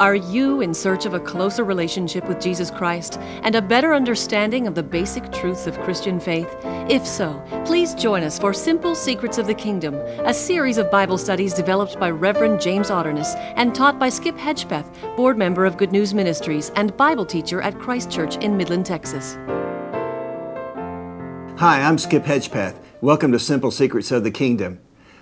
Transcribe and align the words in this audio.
Are 0.00 0.14
you 0.14 0.62
in 0.62 0.72
search 0.72 1.04
of 1.04 1.12
a 1.12 1.20
closer 1.20 1.62
relationship 1.62 2.26
with 2.26 2.40
Jesus 2.40 2.70
Christ 2.70 3.18
and 3.42 3.54
a 3.54 3.60
better 3.60 3.92
understanding 3.92 4.66
of 4.66 4.74
the 4.74 4.82
basic 4.82 5.30
truths 5.30 5.66
of 5.66 5.78
Christian 5.80 6.18
faith? 6.18 6.48
If 6.88 7.06
so, 7.06 7.38
please 7.66 7.92
join 7.92 8.22
us 8.22 8.38
for 8.38 8.54
Simple 8.54 8.94
Secrets 8.94 9.36
of 9.36 9.46
the 9.46 9.52
Kingdom, 9.52 9.96
a 10.24 10.32
series 10.32 10.78
of 10.78 10.90
Bible 10.90 11.18
studies 11.18 11.52
developed 11.52 12.00
by 12.00 12.08
Reverend 12.08 12.62
James 12.62 12.90
Otterness 12.90 13.34
and 13.56 13.74
taught 13.74 13.98
by 13.98 14.08
Skip 14.08 14.38
Hedgepeth, 14.38 15.16
board 15.18 15.36
member 15.36 15.66
of 15.66 15.76
Good 15.76 15.92
News 15.92 16.14
Ministries 16.14 16.70
and 16.76 16.96
Bible 16.96 17.26
teacher 17.26 17.60
at 17.60 17.78
Christ 17.78 18.10
Church 18.10 18.36
in 18.36 18.56
Midland, 18.56 18.86
Texas. 18.86 19.34
Hi, 21.58 21.82
I'm 21.82 21.98
Skip 21.98 22.24
Hedgepeth. 22.24 22.76
Welcome 23.02 23.32
to 23.32 23.38
Simple 23.38 23.70
Secrets 23.70 24.10
of 24.10 24.24
the 24.24 24.30
Kingdom. 24.30 24.80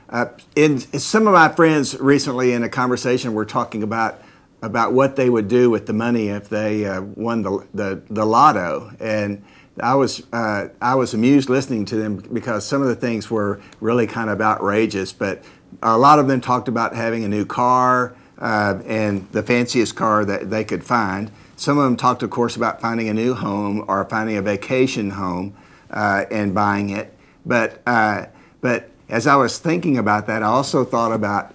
Uh, 0.09 0.27
in 0.55 0.79
some 0.79 1.27
of 1.27 1.35
my 1.35 1.49
friends 1.49 1.99
recently 1.99 2.53
in 2.53 2.63
a 2.63 2.69
conversation 2.69 3.35
were 3.35 3.45
talking 3.45 3.83
about 3.83 4.23
about 4.63 4.93
what 4.93 5.17
they 5.17 5.31
would 5.31 5.49
do 5.49 5.71
with 5.71 5.87
the 5.87 5.93
money 5.93 6.29
if 6.29 6.49
they 6.49 6.85
uh, 6.85 7.01
won 7.01 7.43
the, 7.43 7.67
the, 7.75 8.03
the 8.11 8.25
lotto. 8.25 8.93
And 8.99 9.43
I 9.81 9.95
was, 9.95 10.27
uh, 10.33 10.69
I 10.81 10.95
was 10.97 11.15
amused 11.15 11.49
listening 11.49 11.85
to 11.87 11.97
them 11.97 12.17
because 12.17 12.67
some 12.67 12.83
of 12.83 12.89
the 12.89 12.97
things 12.97 13.31
were 13.31 13.61
really 13.81 14.07
kind 14.07 14.31
of 14.31 14.41
outrageous, 14.41 15.13
but 15.13 15.45
a 15.83 15.97
lot 15.97 16.19
of 16.19 16.27
them 16.27 16.41
talked 16.41 16.69
about 16.69 16.95
having 16.95 17.25
a 17.25 17.29
new 17.29 17.45
car 17.45 18.17
uh, 18.39 18.81
and 18.87 19.31
the 19.33 19.43
fanciest 19.43 19.95
car 19.95 20.25
that 20.25 20.51
they 20.51 20.65
could 20.65 20.83
find. 20.83 21.31
Some 21.57 21.79
of 21.79 21.85
them 21.85 21.97
talked, 21.97 22.23
of 22.23 22.31
course, 22.31 22.57
about 22.57 22.81
finding 22.81 23.09
a 23.09 23.15
new 23.15 23.35
home 23.35 23.85
or 23.89 24.05
finding 24.05 24.37
a 24.37 24.43
vacation 24.43 25.11
home 25.11 25.57
uh, 25.91 26.25
and 26.31 26.55
buying 26.55 26.91
it. 26.91 27.15
But, 27.47 27.81
uh, 27.87 28.27
but 28.61 28.91
as 29.09 29.27
I 29.27 29.37
was 29.37 29.59
thinking 29.59 29.99
about 29.99 30.27
that, 30.27 30.43
I 30.43 30.47
also 30.47 30.85
thought 30.85 31.13
about 31.13 31.55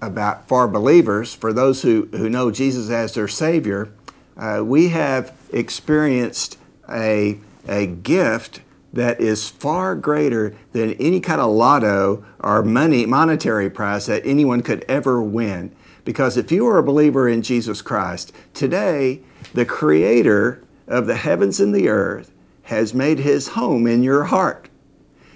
about 0.00 0.48
for 0.48 0.68
believers, 0.68 1.34
for 1.34 1.52
those 1.52 1.82
who, 1.82 2.08
who 2.12 2.30
know 2.30 2.50
Jesus 2.50 2.90
as 2.90 3.14
their 3.14 3.28
Savior, 3.28 3.90
uh, 4.36 4.62
we 4.64 4.88
have 4.88 5.36
experienced 5.52 6.58
a, 6.88 7.38
a 7.66 7.86
gift 7.86 8.60
that 8.92 9.20
is 9.20 9.48
far 9.48 9.94
greater 9.94 10.54
than 10.72 10.94
any 10.94 11.20
kind 11.20 11.40
of 11.40 11.50
lotto 11.50 12.24
or 12.40 12.62
money 12.62 13.04
monetary 13.04 13.68
prize 13.68 14.06
that 14.06 14.24
anyone 14.24 14.62
could 14.62 14.84
ever 14.88 15.20
win. 15.22 15.74
Because 16.04 16.36
if 16.36 16.50
you 16.50 16.66
are 16.66 16.78
a 16.78 16.82
believer 16.82 17.28
in 17.28 17.42
Jesus 17.42 17.82
Christ, 17.82 18.32
today 18.54 19.20
the 19.52 19.66
creator 19.66 20.62
of 20.86 21.06
the 21.06 21.16
heavens 21.16 21.60
and 21.60 21.74
the 21.74 21.88
earth 21.88 22.32
has 22.62 22.94
made 22.94 23.18
his 23.18 23.48
home 23.48 23.86
in 23.86 24.02
your 24.02 24.24
heart. 24.24 24.68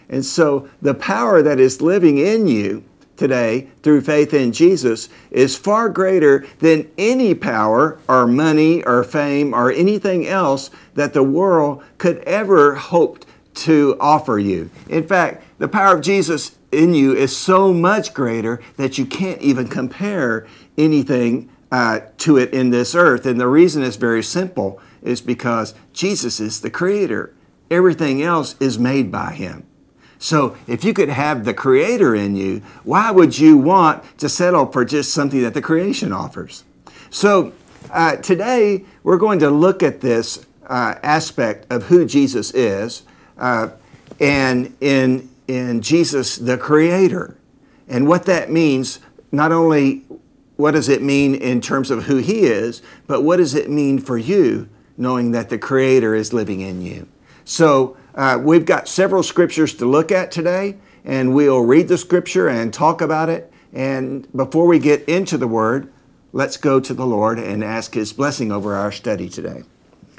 And 0.09 0.25
so 0.25 0.69
the 0.81 0.95
power 0.95 1.43
that 1.43 1.61
is 1.61 1.83
living 1.83 2.19
in 2.19 2.47
you 2.47 2.85
today 3.17 3.69
through 3.83 4.01
faith 4.01 4.35
in 4.35 4.53
Jesus 4.53 5.09
is 5.31 5.57
far 5.57 5.89
greater 5.89 6.47
than 6.59 6.91
any 6.99 7.35
power 7.35 7.99
or 8.09 8.27
money 8.27 8.83
or 8.85 9.05
fame 9.05 9.55
or 9.55 9.71
anything 9.71 10.27
else 10.27 10.71
that 10.95 11.13
the 11.13 11.23
world 11.23 11.83
could 11.99 12.19
ever 12.21 12.75
hope 12.75 13.25
to 13.55 13.97
offer 14.01 14.39
you. 14.39 14.71
In 14.89 15.07
fact, 15.07 15.45
the 15.59 15.69
power 15.69 15.97
of 15.97 16.03
Jesus 16.03 16.57
in 16.73 16.95
you 16.95 17.15
is 17.15 17.37
so 17.37 17.73
much 17.73 18.15
greater 18.15 18.61
that 18.77 18.99
you 18.99 19.05
can't 19.05 19.41
even 19.43 19.69
compare 19.69 20.47
anything 20.79 21.51
uh, 21.71 22.01
to 22.19 22.37
it 22.37 22.53
in 22.53 22.71
this 22.71 22.95
earth. 22.95 23.27
And 23.27 23.41
the 23.41 23.49
reason 23.49 23.83
is 23.83 23.97
very 23.97 24.23
simple 24.23 24.81
is 25.03 25.21
because 25.21 25.75
Jesus 25.93 26.41
is 26.41 26.61
the 26.61 26.71
creator. 26.71 27.35
Everything 27.71 28.23
else 28.23 28.57
is 28.61 28.79
made 28.79 29.11
by 29.11 29.33
him. 29.33 29.67
So 30.23 30.57
if 30.69 30.85
you 30.85 30.95
could 30.95 31.09
have 31.09 31.45
the 31.45 31.53
creator 31.53 32.15
in 32.15 32.37
you, 32.37 32.63
why 32.85 33.11
would 33.11 33.37
you 33.37 33.59
want 33.59 34.05
to 34.19 34.29
settle 34.29 34.67
for 34.67 34.85
just 34.85 35.13
something 35.13 35.43
that 35.43 35.53
the 35.53 35.61
creation 35.61 36.13
offers? 36.13 36.63
So 37.11 37.53
uh, 37.91 38.17
today 38.17 38.85
we're 39.03 39.17
going 39.19 39.41
to 39.41 39.51
look 39.51 39.83
at 39.83 40.01
this 40.01 40.47
uh, 40.69 40.95
aspect 41.03 41.67
of 41.73 41.87
who 41.87 42.07
Jesus 42.07 42.53
is 42.53 43.03
uh, 43.37 43.71
and 44.21 44.77
in, 44.81 45.29
in 45.49 45.83
Jesus 45.83 46.37
the 46.37 46.57
creator 46.57 47.37
and 47.89 48.07
what 48.07 48.25
that 48.27 48.49
means 48.49 49.01
not 49.33 49.51
only 49.51 50.05
what 50.55 50.71
does 50.71 50.89
it 50.89 51.03
mean 51.03 51.35
in 51.35 51.61
terms 51.61 51.91
of 51.91 52.05
who 52.05 52.19
he 52.19 52.45
is, 52.45 52.81
but 53.09 53.23
what 53.23 53.39
does 53.39 53.57
it 53.57 53.69
mean 53.69 53.99
for 53.99 54.17
you 54.19 54.69
knowing 54.97 55.33
that 55.33 55.49
the 55.49 55.59
creator 55.59 56.15
is 56.15 56.33
living 56.33 56.61
in 56.61 56.81
you? 56.81 57.09
So 57.45 57.97
uh, 58.15 58.39
we've 58.43 58.67
got 58.67 58.89
several 58.89 59.23
scriptures 59.23 59.75
to 59.75 59.87
look 59.87 60.13
at 60.13 60.31
today, 60.31 60.77
and 61.05 61.35
we'll 61.35 61.63
read 61.63 61.89
the 61.89 61.99
scripture 61.99 62.49
and 62.49 62.73
talk 62.73 63.01
about 63.01 63.29
it. 63.29 63.53
And 63.73 64.31
before 64.37 64.67
we 64.67 64.79
get 64.79 65.09
into 65.09 65.39
the 65.39 65.49
word, 65.49 65.93
let's 66.33 66.57
go 66.57 66.79
to 66.81 66.95
the 66.95 67.07
Lord 67.07 67.39
and 67.39 67.65
ask 67.65 67.95
His 67.95 68.13
blessing 68.13 68.53
over 68.53 68.75
our 68.75 68.93
study 68.93 69.29
today. 69.29 69.63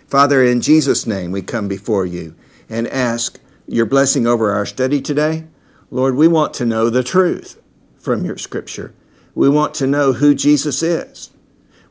Father, 0.07 0.43
in 0.43 0.61
Jesus' 0.61 1.07
name, 1.07 1.31
we 1.31 1.41
come 1.41 1.67
before 1.67 2.05
you 2.05 2.35
and 2.69 2.87
ask 2.87 3.39
your 3.67 3.85
blessing 3.85 4.27
over 4.27 4.51
our 4.51 4.65
study 4.65 5.01
today. 5.01 5.45
Lord, 5.89 6.15
we 6.15 6.27
want 6.27 6.53
to 6.55 6.65
know 6.65 6.89
the 6.89 7.03
truth 7.03 7.61
from 7.99 8.25
your 8.25 8.37
scripture. 8.37 8.93
We 9.35 9.49
want 9.49 9.73
to 9.75 9.87
know 9.87 10.13
who 10.13 10.35
Jesus 10.35 10.83
is. 10.83 11.31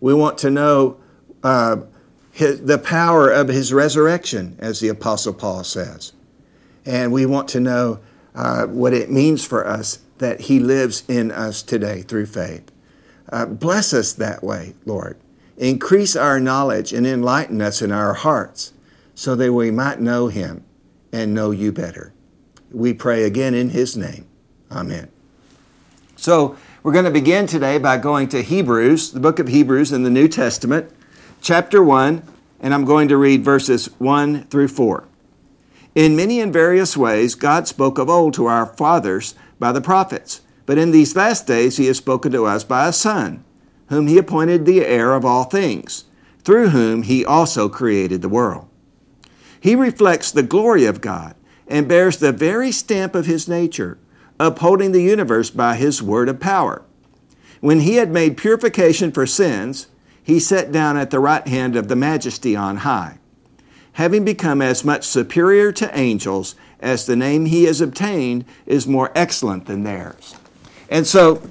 We 0.00 0.14
want 0.14 0.38
to 0.38 0.50
know 0.50 0.98
uh, 1.42 1.76
his, 2.32 2.62
the 2.62 2.78
power 2.78 3.30
of 3.30 3.48
his 3.48 3.72
resurrection, 3.72 4.56
as 4.58 4.80
the 4.80 4.88
Apostle 4.88 5.34
Paul 5.34 5.62
says. 5.62 6.12
And 6.84 7.12
we 7.12 7.26
want 7.26 7.48
to 7.48 7.60
know 7.60 8.00
uh, 8.34 8.66
what 8.66 8.94
it 8.94 9.10
means 9.10 9.44
for 9.44 9.66
us 9.66 10.00
that 10.18 10.40
he 10.40 10.58
lives 10.58 11.04
in 11.08 11.30
us 11.30 11.62
today 11.62 12.00
through 12.02 12.26
faith. 12.26 12.72
Uh, 13.30 13.46
bless 13.46 13.92
us 13.92 14.14
that 14.14 14.42
way, 14.42 14.74
Lord. 14.86 15.18
Increase 15.58 16.16
our 16.16 16.40
knowledge 16.40 16.92
and 16.92 17.06
enlighten 17.06 17.60
us 17.60 17.82
in 17.82 17.92
our 17.92 18.14
hearts 18.14 18.72
so 19.14 19.36
that 19.36 19.52
we 19.52 19.70
might 19.70 20.00
know 20.00 20.28
him 20.28 20.64
and 21.12 21.34
know 21.34 21.50
you 21.50 21.70
better. 21.70 22.14
We 22.70 22.94
pray 22.94 23.24
again 23.24 23.54
in 23.54 23.70
his 23.70 23.96
name. 23.96 24.26
Amen. 24.70 25.10
So, 26.16 26.56
we're 26.82 26.92
going 26.92 27.04
to 27.04 27.12
begin 27.12 27.46
today 27.46 27.78
by 27.78 27.98
going 27.98 28.28
to 28.30 28.42
Hebrews, 28.42 29.12
the 29.12 29.20
book 29.20 29.38
of 29.38 29.48
Hebrews 29.48 29.92
in 29.92 30.02
the 30.02 30.10
New 30.10 30.26
Testament 30.26 30.92
chapter 31.42 31.82
1, 31.82 32.22
and 32.60 32.72
I'm 32.72 32.84
going 32.84 33.08
to 33.08 33.16
read 33.16 33.44
verses 33.44 33.86
1 33.98 34.44
through 34.44 34.68
4. 34.68 35.04
In 35.96 36.16
many 36.16 36.40
and 36.40 36.52
various 36.52 36.96
ways, 36.96 37.34
God 37.34 37.66
spoke 37.66 37.98
of 37.98 38.08
old 38.08 38.32
to 38.34 38.46
our 38.46 38.66
fathers 38.66 39.34
by 39.58 39.72
the 39.72 39.80
prophets, 39.80 40.40
but 40.66 40.78
in 40.78 40.92
these 40.92 41.16
last 41.16 41.46
days 41.46 41.76
he 41.76 41.86
has 41.86 41.98
spoken 41.98 42.30
to 42.32 42.46
us 42.46 42.62
by 42.62 42.86
a 42.86 42.92
Son, 42.92 43.44
whom 43.88 44.06
he 44.06 44.18
appointed 44.18 44.64
the 44.64 44.86
heir 44.86 45.12
of 45.12 45.24
all 45.24 45.44
things, 45.44 46.04
through 46.44 46.68
whom 46.68 47.02
he 47.02 47.24
also 47.24 47.68
created 47.68 48.22
the 48.22 48.28
world. 48.28 48.68
He 49.60 49.74
reflects 49.74 50.30
the 50.30 50.42
glory 50.44 50.84
of 50.84 51.00
God 51.00 51.34
and 51.66 51.88
bears 51.88 52.18
the 52.18 52.32
very 52.32 52.70
stamp 52.70 53.16
of 53.16 53.26
his 53.26 53.48
nature, 53.48 53.98
upholding 54.38 54.92
the 54.92 55.02
universe 55.02 55.50
by 55.50 55.74
his 55.74 56.02
word 56.02 56.28
of 56.28 56.40
power. 56.40 56.82
When 57.60 57.80
he 57.80 57.96
had 57.96 58.10
made 58.10 58.36
purification 58.36 59.12
for 59.12 59.26
sins, 59.26 59.88
he 60.22 60.38
sat 60.38 60.72
down 60.72 60.96
at 60.96 61.10
the 61.10 61.20
right 61.20 61.46
hand 61.46 61.76
of 61.76 61.88
the 61.88 61.96
majesty 61.96 62.54
on 62.54 62.78
high. 62.78 63.18
Having 63.94 64.24
become 64.24 64.62
as 64.62 64.84
much 64.84 65.04
superior 65.04 65.72
to 65.72 65.98
angels 65.98 66.54
as 66.80 67.06
the 67.06 67.16
name 67.16 67.46
he 67.46 67.64
has 67.64 67.80
obtained 67.80 68.44
is 68.66 68.86
more 68.86 69.12
excellent 69.14 69.66
than 69.66 69.82
theirs. 69.82 70.34
And 70.88 71.06
so 71.06 71.42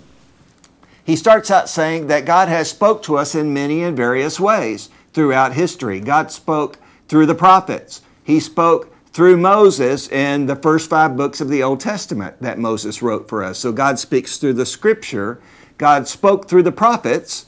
he 1.03 1.15
starts 1.15 1.51
out 1.51 1.69
saying 1.69 2.07
that 2.07 2.25
God 2.25 2.47
has 2.47 2.69
spoke 2.69 3.03
to 3.03 3.17
us 3.17 3.35
in 3.35 3.53
many 3.53 3.83
and 3.83 3.95
various 3.95 4.39
ways 4.39 4.89
throughout 5.13 5.53
history. 5.53 5.99
God 5.99 6.31
spoke 6.31 6.77
through 7.07 7.25
the 7.25 7.35
prophets. 7.35 8.01
He 8.23 8.39
spoke 8.39 8.93
through 9.11 9.37
Moses 9.37 10.07
in 10.09 10.45
the 10.45 10.55
first 10.55 10.89
five 10.89 11.17
books 11.17 11.41
of 11.41 11.49
the 11.49 11.61
Old 11.61 11.79
Testament 11.79 12.35
that 12.39 12.59
Moses 12.59 13.01
wrote 13.01 13.27
for 13.27 13.43
us. 13.43 13.59
So 13.59 13.71
God 13.71 13.99
speaks 13.99 14.37
through 14.37 14.53
the 14.53 14.65
scripture. 14.65 15.41
God 15.77 16.07
spoke 16.07 16.47
through 16.47 16.63
the 16.63 16.71
prophets 16.71 17.45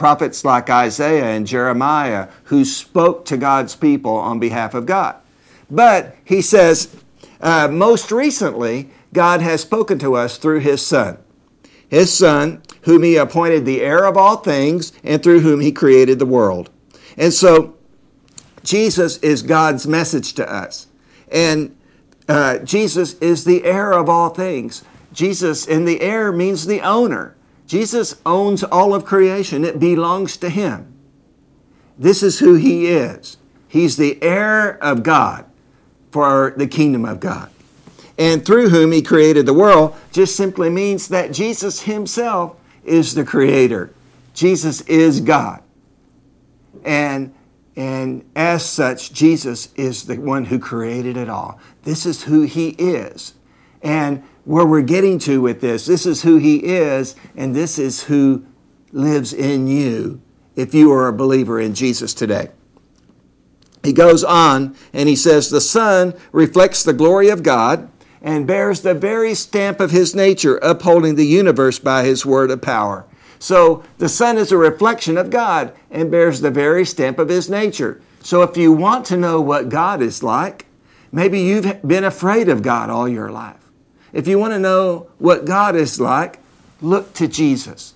prophets 0.00 0.46
like 0.46 0.70
Isaiah 0.70 1.26
and 1.26 1.46
Jeremiah 1.46 2.28
who 2.44 2.64
spoke 2.64 3.26
to 3.26 3.36
God's 3.36 3.76
people 3.76 4.16
on 4.16 4.38
behalf 4.38 4.72
of 4.72 4.86
God. 4.86 5.16
But 5.70 6.16
he 6.24 6.40
says, 6.40 6.96
uh, 7.42 7.68
most 7.70 8.10
recently, 8.10 8.88
God 9.12 9.42
has 9.42 9.60
spoken 9.60 9.98
to 9.98 10.14
us 10.14 10.38
through 10.38 10.60
his 10.60 10.84
Son. 10.84 11.18
His 11.90 12.10
Son, 12.10 12.62
whom 12.84 13.02
he 13.02 13.16
appointed 13.16 13.66
the 13.66 13.82
heir 13.82 14.06
of 14.06 14.16
all 14.16 14.38
things, 14.38 14.94
and 15.04 15.22
through 15.22 15.40
whom 15.40 15.60
he 15.60 15.70
created 15.70 16.18
the 16.18 16.24
world. 16.24 16.70
And 17.18 17.30
so, 17.30 17.76
Jesus 18.64 19.18
is 19.18 19.42
God's 19.42 19.86
message 19.86 20.32
to 20.32 20.50
us. 20.50 20.86
And 21.30 21.76
uh, 22.26 22.60
Jesus 22.60 23.18
is 23.18 23.44
the 23.44 23.66
heir 23.66 23.92
of 23.92 24.08
all 24.08 24.30
things. 24.30 24.82
Jesus, 25.12 25.66
in 25.66 25.84
the 25.84 26.00
heir 26.00 26.32
means 26.32 26.64
the 26.64 26.80
owner. 26.80 27.36
Jesus 27.70 28.20
owns 28.26 28.64
all 28.64 28.92
of 28.92 29.04
creation, 29.04 29.64
it 29.64 29.78
belongs 29.78 30.36
to 30.38 30.48
him. 30.48 30.92
This 31.96 32.20
is 32.20 32.40
who 32.40 32.54
he 32.54 32.88
is. 32.88 33.36
He's 33.68 33.96
the 33.96 34.20
heir 34.20 34.76
of 34.82 35.04
God 35.04 35.44
for 36.10 36.52
the 36.56 36.66
kingdom 36.66 37.04
of 37.04 37.20
God. 37.20 37.48
And 38.18 38.44
through 38.44 38.70
whom 38.70 38.90
he 38.90 39.02
created 39.02 39.46
the 39.46 39.54
world 39.54 39.94
just 40.10 40.34
simply 40.34 40.68
means 40.68 41.06
that 41.06 41.30
Jesus 41.30 41.82
himself 41.82 42.56
is 42.84 43.14
the 43.14 43.24
creator. 43.24 43.94
Jesus 44.34 44.80
is 44.80 45.20
God. 45.20 45.62
And, 46.84 47.32
and 47.76 48.28
as 48.34 48.66
such, 48.66 49.12
Jesus 49.12 49.72
is 49.76 50.06
the 50.06 50.16
one 50.16 50.44
who 50.44 50.58
created 50.58 51.16
it 51.16 51.28
all. 51.28 51.60
This 51.84 52.04
is 52.04 52.24
who 52.24 52.42
he 52.42 52.70
is. 52.70 53.34
And 53.80 54.24
where 54.50 54.66
we're 54.66 54.82
getting 54.82 55.16
to 55.16 55.40
with 55.40 55.60
this, 55.60 55.86
this 55.86 56.04
is 56.04 56.22
who 56.22 56.36
he 56.36 56.56
is, 56.56 57.14
and 57.36 57.54
this 57.54 57.78
is 57.78 58.02
who 58.02 58.44
lives 58.90 59.32
in 59.32 59.68
you 59.68 60.20
if 60.56 60.74
you 60.74 60.90
are 60.90 61.06
a 61.06 61.12
believer 61.12 61.60
in 61.60 61.72
Jesus 61.72 62.12
today. 62.12 62.50
He 63.84 63.92
goes 63.92 64.24
on 64.24 64.76
and 64.92 65.08
he 65.08 65.14
says, 65.14 65.50
The 65.50 65.60
Son 65.60 66.14
reflects 66.32 66.82
the 66.82 66.92
glory 66.92 67.28
of 67.28 67.44
God 67.44 67.92
and 68.20 68.44
bears 68.44 68.80
the 68.80 68.92
very 68.92 69.36
stamp 69.36 69.78
of 69.78 69.92
his 69.92 70.16
nature, 70.16 70.58
upholding 70.62 71.14
the 71.14 71.26
universe 71.26 71.78
by 71.78 72.02
his 72.02 72.26
word 72.26 72.50
of 72.50 72.60
power. 72.60 73.06
So 73.38 73.84
the 73.98 74.08
Son 74.08 74.36
is 74.36 74.50
a 74.50 74.56
reflection 74.56 75.16
of 75.16 75.30
God 75.30 75.72
and 75.92 76.10
bears 76.10 76.40
the 76.40 76.50
very 76.50 76.84
stamp 76.84 77.20
of 77.20 77.28
his 77.28 77.48
nature. 77.48 78.02
So 78.20 78.42
if 78.42 78.56
you 78.56 78.72
want 78.72 79.06
to 79.06 79.16
know 79.16 79.40
what 79.40 79.68
God 79.68 80.02
is 80.02 80.24
like, 80.24 80.66
maybe 81.12 81.38
you've 81.38 81.86
been 81.86 82.02
afraid 82.02 82.48
of 82.48 82.62
God 82.62 82.90
all 82.90 83.08
your 83.08 83.30
life. 83.30 83.69
If 84.12 84.26
you 84.26 84.38
want 84.38 84.52
to 84.52 84.58
know 84.58 85.08
what 85.18 85.44
God 85.44 85.76
is 85.76 86.00
like, 86.00 86.40
look 86.80 87.14
to 87.14 87.28
Jesus. 87.28 87.94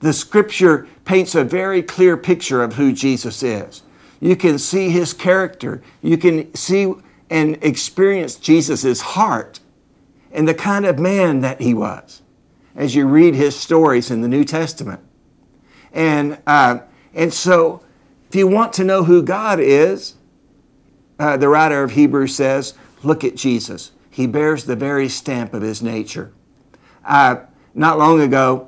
The 0.00 0.12
scripture 0.12 0.88
paints 1.04 1.34
a 1.34 1.44
very 1.44 1.82
clear 1.82 2.16
picture 2.16 2.62
of 2.62 2.74
who 2.74 2.92
Jesus 2.92 3.42
is. 3.42 3.82
You 4.20 4.36
can 4.36 4.58
see 4.58 4.90
his 4.90 5.12
character. 5.12 5.82
You 6.02 6.18
can 6.18 6.54
see 6.54 6.94
and 7.30 7.62
experience 7.62 8.36
Jesus' 8.36 9.00
heart 9.00 9.60
and 10.32 10.48
the 10.48 10.54
kind 10.54 10.86
of 10.86 10.98
man 10.98 11.40
that 11.40 11.60
he 11.60 11.74
was 11.74 12.22
as 12.74 12.94
you 12.94 13.06
read 13.06 13.34
his 13.34 13.56
stories 13.56 14.10
in 14.10 14.20
the 14.20 14.28
New 14.28 14.44
Testament. 14.44 15.00
And, 15.92 16.38
uh, 16.46 16.80
and 17.14 17.32
so, 17.32 17.82
if 18.28 18.36
you 18.36 18.46
want 18.46 18.72
to 18.74 18.84
know 18.84 19.04
who 19.04 19.22
God 19.22 19.58
is, 19.58 20.14
uh, 21.18 21.36
the 21.36 21.48
writer 21.48 21.82
of 21.82 21.90
Hebrews 21.90 22.34
says, 22.34 22.74
look 23.02 23.24
at 23.24 23.34
Jesus. 23.34 23.90
He 24.18 24.26
bears 24.26 24.64
the 24.64 24.74
very 24.74 25.08
stamp 25.08 25.54
of 25.54 25.62
his 25.62 25.80
nature. 25.80 26.32
Uh, 27.04 27.36
not 27.72 27.98
long 27.98 28.20
ago, 28.20 28.66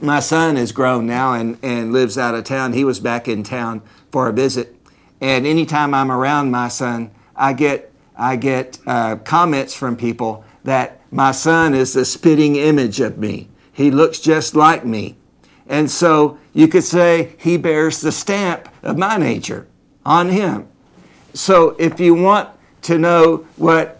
my 0.00 0.18
son 0.18 0.56
is 0.56 0.72
grown 0.72 1.06
now 1.06 1.34
and, 1.34 1.56
and 1.62 1.92
lives 1.92 2.18
out 2.18 2.34
of 2.34 2.42
town. 2.42 2.72
He 2.72 2.82
was 2.82 2.98
back 2.98 3.28
in 3.28 3.44
town 3.44 3.80
for 4.10 4.28
a 4.28 4.32
visit. 4.32 4.74
And 5.20 5.46
anytime 5.46 5.94
I'm 5.94 6.10
around 6.10 6.50
my 6.50 6.66
son, 6.66 7.12
I 7.36 7.52
get, 7.52 7.92
I 8.16 8.34
get 8.34 8.80
uh, 8.88 9.18
comments 9.18 9.72
from 9.72 9.96
people 9.96 10.44
that 10.64 11.00
my 11.12 11.30
son 11.30 11.72
is 11.72 11.92
the 11.92 12.04
spitting 12.04 12.56
image 12.56 12.98
of 12.98 13.18
me. 13.18 13.48
He 13.72 13.92
looks 13.92 14.18
just 14.18 14.56
like 14.56 14.84
me. 14.84 15.16
And 15.68 15.88
so 15.88 16.38
you 16.52 16.66
could 16.66 16.82
say 16.82 17.36
he 17.38 17.56
bears 17.56 18.00
the 18.00 18.10
stamp 18.10 18.68
of 18.82 18.98
my 18.98 19.16
nature 19.16 19.68
on 20.04 20.30
him. 20.30 20.66
So 21.34 21.76
if 21.78 22.00
you 22.00 22.14
want 22.14 22.48
to 22.82 22.98
know 22.98 23.46
what 23.54 23.95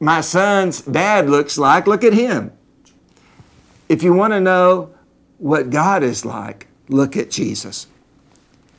my 0.00 0.20
son's 0.20 0.82
dad 0.82 1.28
looks 1.28 1.56
like, 1.56 1.86
look 1.86 2.04
at 2.04 2.12
him. 2.12 2.52
If 3.88 4.02
you 4.02 4.12
want 4.12 4.32
to 4.32 4.40
know 4.40 4.94
what 5.38 5.70
God 5.70 6.02
is 6.02 6.24
like, 6.24 6.66
look 6.88 7.16
at 7.16 7.30
Jesus. 7.30 7.86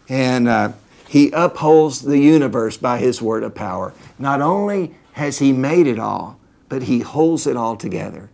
And 0.10 0.48
uh, 0.48 0.74
he 1.08 1.32
upholds 1.32 2.02
the 2.02 2.20
universe 2.20 2.78
by 2.78 3.00
his 3.00 3.22
word 3.22 3.44
of 3.44 3.56
power. 3.56 3.94
Not 4.20 4.42
only 4.42 4.96
has 5.14 5.40
he 5.40 5.54
made 5.54 5.88
it 5.88 6.00
all, 6.00 6.40
but 6.70 6.84
he 6.84 7.00
holds 7.00 7.48
it 7.48 7.56
all 7.56 7.76
together. 7.76 8.30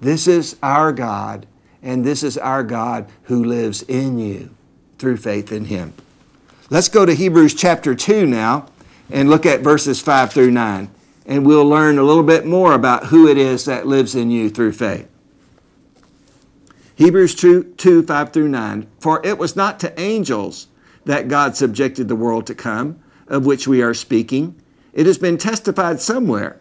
This 0.00 0.26
is 0.26 0.56
our 0.62 0.92
God, 0.92 1.46
and 1.82 2.04
this 2.04 2.22
is 2.22 2.38
our 2.38 2.62
God 2.62 3.08
who 3.24 3.44
lives 3.44 3.82
in 3.82 4.18
you 4.18 4.54
through 4.98 5.16
faith 5.16 5.52
in 5.52 5.66
him. 5.66 5.94
Let's 6.70 6.88
go 6.88 7.04
to 7.04 7.14
Hebrews 7.14 7.54
chapter 7.54 7.94
2 7.94 8.26
now 8.26 8.66
and 9.10 9.28
look 9.28 9.44
at 9.44 9.60
verses 9.60 10.00
5 10.00 10.32
through 10.32 10.52
9, 10.52 10.88
and 11.26 11.46
we'll 11.46 11.64
learn 11.64 11.98
a 11.98 12.02
little 12.02 12.22
bit 12.22 12.46
more 12.46 12.72
about 12.72 13.06
who 13.06 13.28
it 13.28 13.38
is 13.38 13.64
that 13.64 13.86
lives 13.86 14.14
in 14.14 14.30
you 14.30 14.50
through 14.50 14.72
faith. 14.72 15.08
Hebrews 16.96 17.34
2, 17.34 17.74
2 17.76 18.02
5 18.02 18.32
through 18.32 18.48
9. 18.48 18.86
For 19.00 19.24
it 19.24 19.38
was 19.38 19.56
not 19.56 19.80
to 19.80 19.98
angels 20.00 20.68
that 21.04 21.28
God 21.28 21.56
subjected 21.56 22.08
the 22.08 22.16
world 22.16 22.46
to 22.46 22.54
come, 22.54 23.00
of 23.26 23.46
which 23.46 23.66
we 23.66 23.82
are 23.82 23.94
speaking. 23.94 24.54
It 24.92 25.06
has 25.06 25.18
been 25.18 25.38
testified 25.38 26.00
somewhere. 26.00 26.60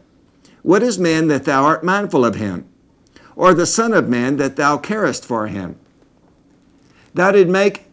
What 0.63 0.83
is 0.83 0.99
man 0.99 1.27
that 1.27 1.45
thou 1.45 1.63
art 1.63 1.83
mindful 1.83 2.23
of 2.23 2.35
him? 2.35 2.67
Or 3.35 3.53
the 3.53 3.65
Son 3.65 3.93
of 3.93 4.09
Man 4.09 4.37
that 4.37 4.55
thou 4.55 4.77
carest 4.77 5.25
for 5.25 5.47
him? 5.47 5.77
Thou 7.13 7.31
did 7.31 7.49
make 7.49 7.85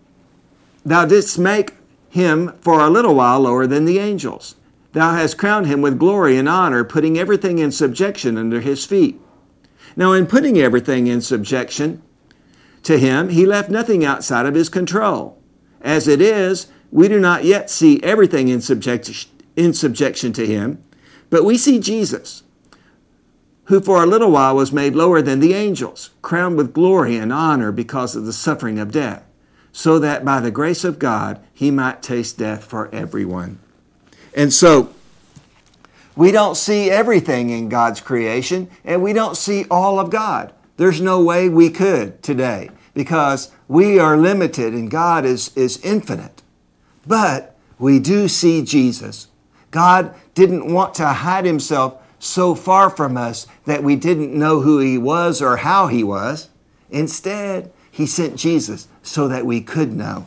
thou 0.85 1.05
didst 1.05 1.39
make 1.39 1.75
him 2.09 2.53
for 2.61 2.81
a 2.81 2.89
little 2.89 3.15
while 3.15 3.41
lower 3.41 3.67
than 3.67 3.85
the 3.85 3.99
angels. 3.99 4.55
Thou 4.93 5.15
hast 5.15 5.39
crowned 5.39 5.67
him 5.67 5.83
with 5.83 5.99
glory 5.99 6.39
and 6.39 6.49
honor, 6.49 6.85
putting 6.85 7.19
everything 7.19 7.59
in 7.59 7.73
subjection 7.73 8.39
under 8.39 8.61
his 8.61 8.87
feet. 8.87 9.21
Now, 9.97 10.13
in 10.13 10.27
putting 10.27 10.59
everything 10.59 11.07
in 11.07 11.21
subjection, 11.21 12.03
to 12.85 12.99
him, 12.99 13.29
he 13.31 13.45
left 13.45 13.71
nothing 13.71 14.05
outside 14.05 14.47
of 14.47 14.55
his 14.55 14.69
control. 14.69 15.39
As 15.81 16.09
it 16.09 16.21
is, 16.21 16.69
we 16.91 17.09
do 17.09 17.21
not 17.21 17.45
yet 17.45 17.71
see 17.71 18.03
everything 18.03 18.49
in, 18.49 18.61
subject, 18.61 19.27
in 19.57 19.75
subjection 19.75 20.33
to 20.35 20.47
him, 20.47 20.83
but 21.29 21.45
we 21.45 21.59
see 21.59 21.79
Jesus, 21.79 22.45
who 23.65 23.81
for 23.81 24.03
a 24.03 24.07
little 24.07 24.31
while 24.31 24.57
was 24.57 24.73
made 24.73 24.95
lower 24.95 25.21
than 25.21 25.41
the 25.41 25.53
angels, 25.53 26.11
crowned 26.23 26.57
with 26.57 26.73
glory 26.73 27.17
and 27.17 27.33
honor 27.33 27.71
because 27.71 28.17
of 28.17 28.25
the 28.25 28.33
suffering 28.33 28.79
of 28.79 28.91
death, 28.91 29.23
so 29.71 29.99
that 29.99 30.25
by 30.25 30.41
the 30.41 30.51
grace 30.51 30.85
of 30.85 30.99
God 30.99 31.45
he 31.53 31.71
might 31.71 32.03
taste 32.03 32.39
death 32.39 32.65
for 32.65 32.89
everyone. 32.95 33.59
And 34.39 34.53
so, 34.53 34.95
we 36.15 36.31
don't 36.31 36.57
see 36.57 36.91
everything 36.91 37.51
in 37.51 37.69
God's 37.69 38.01
creation, 38.01 38.71
and 38.85 39.03
we 39.03 39.13
don't 39.13 39.37
see 39.37 39.65
all 39.69 39.99
of 39.99 40.11
God. 40.11 40.53
There's 40.77 41.01
no 41.01 41.21
way 41.25 41.49
we 41.49 41.71
could 41.71 42.23
today 42.23 42.71
because 42.95 43.51
we 43.67 43.99
are 43.99 44.17
limited 44.17 44.75
and 44.75 44.89
God 44.89 45.25
is, 45.25 45.51
is 45.57 45.85
infinite. 45.85 46.41
But 47.05 47.57
we 47.81 47.99
do 47.99 48.29
see 48.29 48.63
Jesus. 48.63 49.27
God 49.73 50.15
didn't 50.35 50.73
want 50.73 50.95
to 50.95 51.07
hide 51.09 51.45
himself 51.45 52.01
so 52.21 52.55
far 52.55 52.91
from 52.91 53.17
us 53.17 53.49
that 53.65 53.83
we 53.83 53.97
didn't 53.97 54.39
know 54.39 54.61
who 54.61 54.79
he 54.79 54.99
was 54.99 55.43
or 55.43 55.57
how 55.57 55.89
he 55.89 56.05
was. 56.05 56.49
Instead, 56.91 57.73
he 57.91 58.07
sent 58.07 58.37
Jesus 58.37 58.87
so 59.03 59.27
that 59.27 59.45
we 59.45 59.61
could 59.61 59.93
know. 59.93 60.27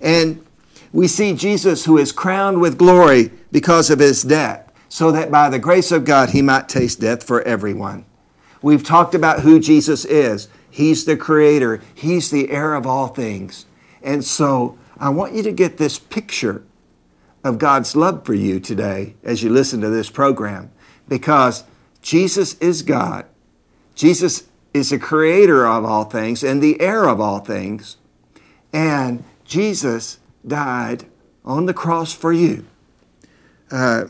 And 0.00 0.44
we 0.92 1.08
see 1.08 1.34
Jesus 1.34 1.84
who 1.84 1.98
is 1.98 2.12
crowned 2.12 2.60
with 2.60 2.78
glory 2.78 3.30
because 3.50 3.90
of 3.90 3.98
his 3.98 4.22
death, 4.22 4.70
so 4.88 5.10
that 5.12 5.30
by 5.30 5.48
the 5.48 5.58
grace 5.58 5.90
of 5.90 6.04
God 6.04 6.30
he 6.30 6.42
might 6.42 6.68
taste 6.68 7.00
death 7.00 7.22
for 7.22 7.42
everyone. 7.42 8.04
We've 8.60 8.84
talked 8.84 9.14
about 9.14 9.40
who 9.40 9.58
Jesus 9.58 10.04
is. 10.04 10.48
He's 10.70 11.04
the 11.04 11.16
creator, 11.16 11.80
He's 11.94 12.30
the 12.30 12.50
heir 12.50 12.74
of 12.74 12.86
all 12.86 13.08
things. 13.08 13.66
And 14.02 14.24
so 14.24 14.78
I 14.98 15.10
want 15.10 15.34
you 15.34 15.42
to 15.42 15.52
get 15.52 15.76
this 15.76 15.98
picture 15.98 16.64
of 17.44 17.58
God's 17.58 17.96
love 17.96 18.24
for 18.24 18.34
you 18.34 18.60
today 18.60 19.14
as 19.24 19.42
you 19.42 19.50
listen 19.50 19.80
to 19.80 19.90
this 19.90 20.10
program 20.10 20.70
because 21.08 21.64
Jesus 22.00 22.54
is 22.58 22.82
God. 22.82 23.26
Jesus 23.94 24.44
is 24.72 24.90
the 24.90 24.98
creator 24.98 25.66
of 25.66 25.84
all 25.84 26.04
things 26.04 26.42
and 26.42 26.62
the 26.62 26.80
heir 26.80 27.08
of 27.08 27.20
all 27.20 27.40
things. 27.40 27.96
And 28.72 29.24
Jesus 29.44 30.18
died 30.46 31.06
on 31.44 31.66
the 31.66 31.74
cross 31.74 32.12
for 32.12 32.32
you. 32.32 32.64
Uh, 33.70 34.06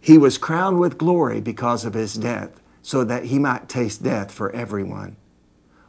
he 0.00 0.18
was 0.18 0.38
crowned 0.38 0.80
with 0.80 0.98
glory 0.98 1.40
because 1.40 1.84
of 1.84 1.94
his 1.94 2.14
death 2.14 2.60
so 2.82 3.04
that 3.04 3.24
he 3.24 3.38
might 3.38 3.68
taste 3.68 4.02
death 4.02 4.30
for 4.30 4.50
everyone. 4.52 5.16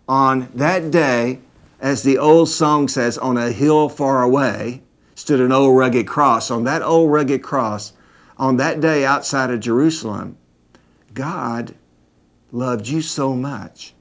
On 0.08 0.50
that 0.56 0.90
day, 0.90 1.40
as 1.80 2.04
the 2.04 2.18
old 2.18 2.50
song 2.50 2.88
says, 2.88 3.18
on 3.18 3.38
a 3.38 3.52
hill 3.52 3.90
far 3.90 4.24
away 4.24 4.82
stood 5.14 5.40
an 5.40 5.52
old 5.52 5.78
rugged 5.78 6.08
cross. 6.08 6.50
On 6.50 6.64
that 6.64 6.82
old 6.82 7.12
rugged 7.12 7.44
cross, 7.44 7.94
on 8.38 8.58
that 8.58 8.82
day 8.82 9.06
outside 9.06 9.52
of 9.52 9.60
Jerusalem, 9.60 10.38
God 11.14 11.76
loved 12.52 12.88
you 12.88 13.02
so 13.02 13.36
much 13.36 13.94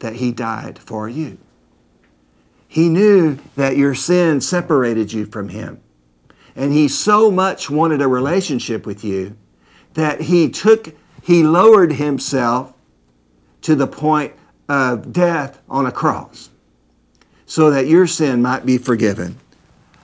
that 0.00 0.16
he 0.16 0.32
died 0.32 0.78
for 0.78 1.08
you. 1.08 1.38
He 2.68 2.90
knew 2.90 3.38
that 3.56 3.78
your 3.78 3.94
sin 3.94 4.42
separated 4.42 5.12
you 5.12 5.24
from 5.24 5.48
him. 5.48 5.80
And 6.54 6.72
he 6.72 6.86
so 6.86 7.30
much 7.30 7.70
wanted 7.70 8.02
a 8.02 8.08
relationship 8.08 8.84
with 8.84 9.02
you 9.02 9.36
that 9.94 10.20
he 10.22 10.50
took 10.50 10.94
he 11.22 11.42
lowered 11.42 11.92
himself 11.94 12.72
to 13.62 13.74
the 13.74 13.86
point 13.86 14.32
of 14.68 15.12
death 15.12 15.60
on 15.68 15.86
a 15.86 15.92
cross 15.92 16.50
so 17.46 17.70
that 17.70 17.86
your 17.86 18.06
sin 18.06 18.42
might 18.42 18.64
be 18.64 18.78
forgiven. 18.78 19.38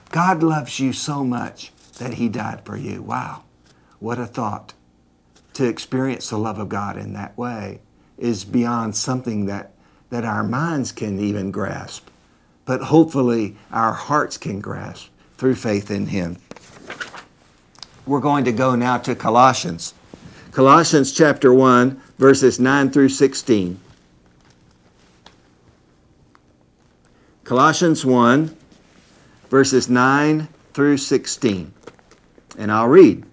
God 0.09 0.43
loves 0.43 0.79
you 0.79 0.93
so 0.93 1.23
much 1.23 1.71
that 1.97 2.15
he 2.15 2.29
died 2.29 2.65
for 2.65 2.77
you. 2.77 3.01
Wow, 3.01 3.43
what 3.99 4.19
a 4.19 4.25
thought. 4.25 4.73
To 5.53 5.65
experience 5.65 6.29
the 6.29 6.37
love 6.37 6.59
of 6.59 6.69
God 6.69 6.97
in 6.97 7.13
that 7.13 7.37
way 7.37 7.79
is 8.17 8.43
beyond 8.43 8.95
something 8.95 9.45
that, 9.45 9.73
that 10.09 10.25
our 10.25 10.43
minds 10.43 10.91
can 10.91 11.19
even 11.19 11.51
grasp. 11.51 12.09
But 12.65 12.81
hopefully 12.81 13.55
our 13.71 13.93
hearts 13.93 14.37
can 14.37 14.59
grasp 14.59 15.09
through 15.37 15.55
faith 15.55 15.91
in 15.91 16.07
Him. 16.07 16.37
We're 18.05 18.19
going 18.19 18.45
to 18.45 18.51
go 18.51 18.75
now 18.75 18.97
to 18.99 19.15
Colossians. 19.15 19.93
Colossians 20.51 21.11
chapter 21.11 21.53
1, 21.53 22.01
verses 22.17 22.59
9 22.59 22.91
through 22.91 23.09
16. 23.09 23.79
Colossians 27.43 28.05
1, 28.05 28.55
verses 29.49 29.89
9 29.89 30.47
through 30.73 30.97
16. 30.97 31.73
And 32.57 32.71
I'll 32.71 32.87
read. 32.87 33.25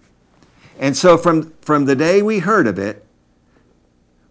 And 0.79 0.97
so 0.97 1.17
from, 1.17 1.53
from 1.61 1.85
the 1.85 1.95
day 1.95 2.23
we 2.23 2.41
heard 2.41 2.67
of 2.67 2.79
it, 2.79 3.07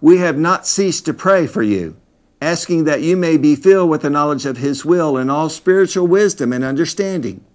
we 0.01 0.17
have 0.17 0.37
not 0.37 0.67
ceased 0.67 1.05
to 1.05 1.13
pray 1.13 1.47
for 1.47 1.61
you, 1.61 1.95
asking 2.41 2.83
that 2.85 3.01
you 3.01 3.15
may 3.15 3.37
be 3.37 3.55
filled 3.55 3.89
with 3.89 4.01
the 4.01 4.09
knowledge 4.09 4.45
of 4.45 4.57
His 4.57 4.83
will 4.83 5.15
and 5.15 5.29
all 5.29 5.47
spiritual 5.47 6.07
wisdom 6.07 6.51
and 6.51 6.63
understanding, 6.63 7.45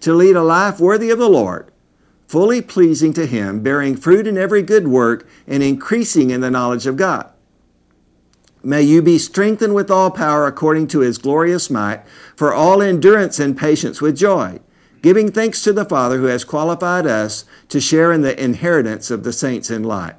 to 0.00 0.12
lead 0.12 0.36
a 0.36 0.42
life 0.42 0.80
worthy 0.80 1.10
of 1.10 1.18
the 1.18 1.28
Lord, 1.28 1.70
fully 2.26 2.60
pleasing 2.60 3.12
to 3.14 3.26
Him, 3.26 3.62
bearing 3.62 3.96
fruit 3.96 4.26
in 4.26 4.36
every 4.36 4.62
good 4.62 4.88
work, 4.88 5.26
and 5.46 5.62
increasing 5.62 6.30
in 6.30 6.40
the 6.40 6.50
knowledge 6.50 6.86
of 6.86 6.96
God. 6.96 7.30
May 8.62 8.82
you 8.82 9.00
be 9.00 9.16
strengthened 9.16 9.74
with 9.74 9.90
all 9.90 10.10
power 10.10 10.46
according 10.46 10.88
to 10.88 11.00
His 11.00 11.18
glorious 11.18 11.70
might, 11.70 12.02
for 12.34 12.52
all 12.52 12.82
endurance 12.82 13.38
and 13.38 13.56
patience 13.56 14.00
with 14.00 14.16
joy 14.16 14.58
giving 15.06 15.30
thanks 15.30 15.62
to 15.62 15.72
the 15.72 15.84
Father 15.84 16.18
who 16.18 16.24
has 16.24 16.42
qualified 16.42 17.06
us 17.06 17.44
to 17.68 17.80
share 17.80 18.10
in 18.10 18.22
the 18.22 18.42
inheritance 18.42 19.08
of 19.08 19.22
the 19.22 19.32
saints 19.32 19.70
in 19.70 19.84
light. 19.84 20.16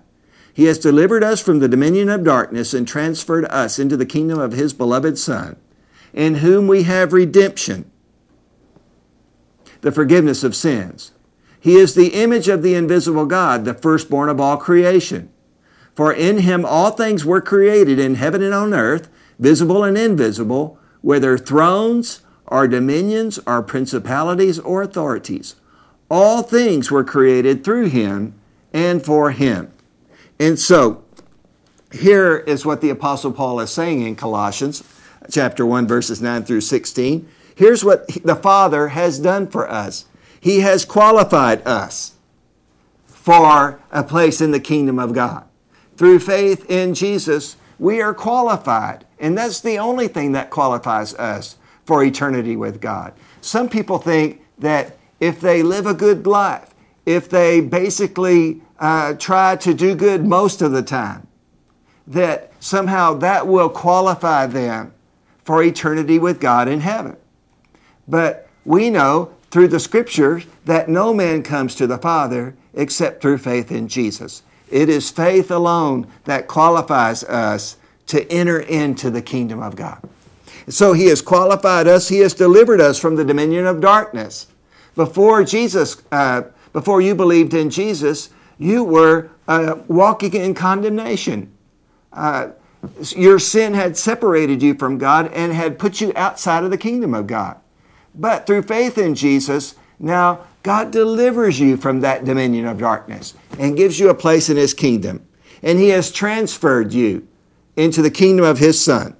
He 0.57 0.65
has 0.65 0.79
delivered 0.79 1.23
us 1.23 1.39
from 1.39 1.59
the 1.59 1.67
dominion 1.67 2.09
of 2.09 2.23
darkness 2.23 2.73
and 2.73 2.87
transferred 2.87 3.45
us 3.45 3.77
into 3.77 3.95
the 3.95 4.07
kingdom 4.07 4.39
of 4.39 4.53
His 4.53 4.73
beloved 4.73 5.15
Son, 5.19 5.55
in 6.13 6.37
whom 6.37 6.67
we 6.67 6.81
have 6.81 7.13
redemption, 7.13 7.91
the 9.81 9.91
forgiveness 9.91 10.43
of 10.43 10.55
sins. 10.55 11.11
He 11.59 11.75
is 11.75 11.93
the 11.93 12.07
image 12.07 12.47
of 12.47 12.63
the 12.63 12.73
invisible 12.73 13.27
God, 13.27 13.65
the 13.65 13.75
firstborn 13.75 14.29
of 14.29 14.41
all 14.41 14.57
creation. 14.57 15.29
For 15.93 16.11
in 16.11 16.39
Him 16.39 16.65
all 16.65 16.89
things 16.89 17.23
were 17.23 17.39
created 17.39 17.99
in 17.99 18.15
heaven 18.15 18.41
and 18.41 18.55
on 18.55 18.73
earth, 18.73 19.09
visible 19.37 19.83
and 19.83 19.95
invisible, 19.95 20.79
whether 21.01 21.37
thrones, 21.37 22.21
our 22.47 22.67
dominions, 22.67 23.37
our 23.45 23.61
principalities, 23.61 24.57
or 24.57 24.81
authorities. 24.81 25.53
All 26.09 26.41
things 26.41 26.89
were 26.89 27.03
created 27.03 27.63
through 27.63 27.89
him 27.89 28.33
and 28.73 29.05
for 29.05 29.29
him. 29.29 29.71
And 30.39 30.59
so, 30.59 31.03
here 31.91 32.37
is 32.37 32.65
what 32.65 32.81
the 32.81 32.89
Apostle 32.89 33.31
Paul 33.31 33.59
is 33.59 33.71
saying 33.71 34.01
in 34.01 34.15
Colossians 34.15 34.83
chapter 35.31 35.65
1, 35.65 35.87
verses 35.87 36.21
9 36.21 36.43
through 36.43 36.61
16. 36.61 37.27
Here's 37.55 37.83
what 37.83 38.07
the 38.23 38.35
Father 38.35 38.89
has 38.89 39.19
done 39.19 39.47
for 39.47 39.69
us 39.69 40.05
He 40.39 40.59
has 40.59 40.85
qualified 40.85 41.65
us 41.65 42.13
for 43.05 43.79
a 43.91 44.03
place 44.03 44.41
in 44.41 44.51
the 44.51 44.59
kingdom 44.59 44.99
of 44.99 45.13
God. 45.13 45.43
Through 45.97 46.19
faith 46.19 46.69
in 46.69 46.93
Jesus, 46.93 47.57
we 47.79 48.01
are 48.01 48.13
qualified. 48.13 49.05
And 49.19 49.37
that's 49.37 49.59
the 49.59 49.79
only 49.79 50.07
thing 50.07 50.33
that 50.33 50.49
qualifies 50.49 51.15
us 51.15 51.57
for 51.85 52.03
eternity 52.03 52.55
with 52.55 52.79
God. 52.79 53.13
Some 53.41 53.67
people 53.67 53.97
think 53.97 54.41
that 54.59 54.97
if 55.19 55.41
they 55.41 55.63
live 55.63 55.87
a 55.87 55.93
good 55.93 56.27
life, 56.27 56.73
if 57.05 57.29
they 57.29 57.61
basically 57.61 58.61
uh, 58.79 59.13
try 59.13 59.55
to 59.57 59.73
do 59.73 59.95
good 59.95 60.25
most 60.25 60.61
of 60.61 60.71
the 60.71 60.83
time, 60.83 61.27
that 62.05 62.51
somehow 62.59 63.13
that 63.15 63.47
will 63.47 63.69
qualify 63.69 64.45
them 64.45 64.93
for 65.43 65.63
eternity 65.63 66.19
with 66.19 66.39
God 66.39 66.67
in 66.67 66.81
heaven. 66.81 67.17
But 68.07 68.47
we 68.65 68.89
know 68.89 69.33
through 69.49 69.69
the 69.69 69.79
scriptures 69.79 70.45
that 70.65 70.89
no 70.89 71.13
man 71.13 71.43
comes 71.43 71.75
to 71.75 71.87
the 71.87 71.97
Father 71.97 72.55
except 72.73 73.21
through 73.21 73.37
faith 73.37 73.71
in 73.71 73.87
Jesus. 73.87 74.43
It 74.69 74.89
is 74.89 75.09
faith 75.09 75.49
alone 75.49 76.07
that 76.25 76.47
qualifies 76.47 77.23
us 77.23 77.77
to 78.07 78.29
enter 78.31 78.59
into 78.59 79.09
the 79.09 79.21
kingdom 79.21 79.61
of 79.61 79.75
God. 79.75 80.01
So 80.69 80.91
he 80.93 81.05
has 81.05 81.21
qualified 81.21 81.87
us, 81.87 82.09
he 82.09 82.19
has 82.19 82.33
delivered 82.33 82.81
us 82.81 82.99
from 82.99 83.15
the 83.15 83.23
dominion 83.23 83.65
of 83.65 83.79
darkness. 83.79 84.47
Before 84.95 85.43
Jesus, 85.43 86.01
uh, 86.11 86.43
before 86.73 87.01
you 87.01 87.15
believed 87.15 87.53
in 87.53 87.69
Jesus, 87.69 88.29
you 88.57 88.83
were 88.83 89.29
uh, 89.47 89.75
walking 89.87 90.33
in 90.33 90.53
condemnation. 90.53 91.51
Uh, 92.11 92.49
your 93.15 93.39
sin 93.39 93.73
had 93.73 93.97
separated 93.97 94.61
you 94.61 94.73
from 94.73 94.97
God 94.97 95.31
and 95.33 95.53
had 95.53 95.79
put 95.79 96.01
you 96.01 96.13
outside 96.15 96.63
of 96.63 96.71
the 96.71 96.77
kingdom 96.77 97.13
of 97.13 97.27
God. 97.27 97.57
But 98.15 98.47
through 98.47 98.63
faith 98.63 98.97
in 98.97 99.15
Jesus, 99.15 99.75
now 99.99 100.41
God 100.63 100.91
delivers 100.91 101.59
you 101.59 101.77
from 101.77 102.01
that 102.01 102.25
dominion 102.25 102.65
of 102.65 102.79
darkness 102.79 103.33
and 103.59 103.77
gives 103.77 103.99
you 103.99 104.09
a 104.09 104.15
place 104.15 104.49
in 104.49 104.57
His 104.57 104.73
kingdom. 104.73 105.25
And 105.61 105.79
He 105.79 105.89
has 105.89 106.11
transferred 106.11 106.93
you 106.93 107.27
into 107.75 108.01
the 108.01 108.11
kingdom 108.11 108.45
of 108.45 108.59
His 108.59 108.83
Son. 108.83 109.15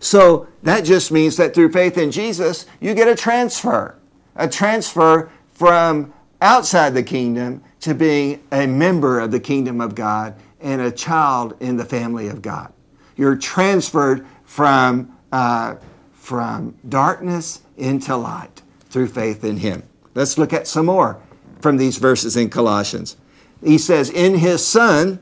So 0.00 0.48
that 0.62 0.82
just 0.82 1.12
means 1.12 1.36
that 1.36 1.54
through 1.54 1.72
faith 1.72 1.98
in 1.98 2.10
Jesus, 2.10 2.66
you 2.80 2.94
get 2.94 3.08
a 3.08 3.14
transfer, 3.14 3.98
a 4.36 4.48
transfer 4.48 5.30
from 5.52 6.12
outside 6.40 6.94
the 6.94 7.02
kingdom 7.02 7.62
to 7.84 7.94
being 7.94 8.42
a 8.50 8.66
member 8.66 9.20
of 9.20 9.30
the 9.30 9.38
kingdom 9.38 9.78
of 9.78 9.94
God 9.94 10.34
and 10.58 10.80
a 10.80 10.90
child 10.90 11.54
in 11.60 11.76
the 11.76 11.84
family 11.84 12.28
of 12.28 12.40
God. 12.40 12.72
You're 13.14 13.36
transferred 13.36 14.26
from, 14.46 15.14
uh, 15.30 15.76
from 16.14 16.76
darkness 16.88 17.60
into 17.76 18.16
light 18.16 18.62
through 18.88 19.08
faith 19.08 19.44
in 19.44 19.58
Him. 19.58 19.82
Let's 20.14 20.38
look 20.38 20.54
at 20.54 20.66
some 20.66 20.86
more 20.86 21.20
from 21.60 21.76
these 21.76 21.98
verses 21.98 22.38
in 22.38 22.48
Colossians. 22.48 23.18
He 23.62 23.76
says, 23.76 24.08
In 24.08 24.36
His 24.36 24.66
Son, 24.66 25.20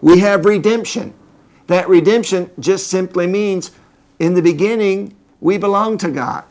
we 0.00 0.20
have 0.20 0.44
redemption. 0.44 1.14
That 1.66 1.88
redemption 1.88 2.48
just 2.60 2.86
simply 2.86 3.26
means 3.26 3.72
in 4.20 4.34
the 4.34 4.42
beginning, 4.42 5.16
we 5.40 5.58
belonged 5.58 5.98
to 6.00 6.12
God. 6.12 6.44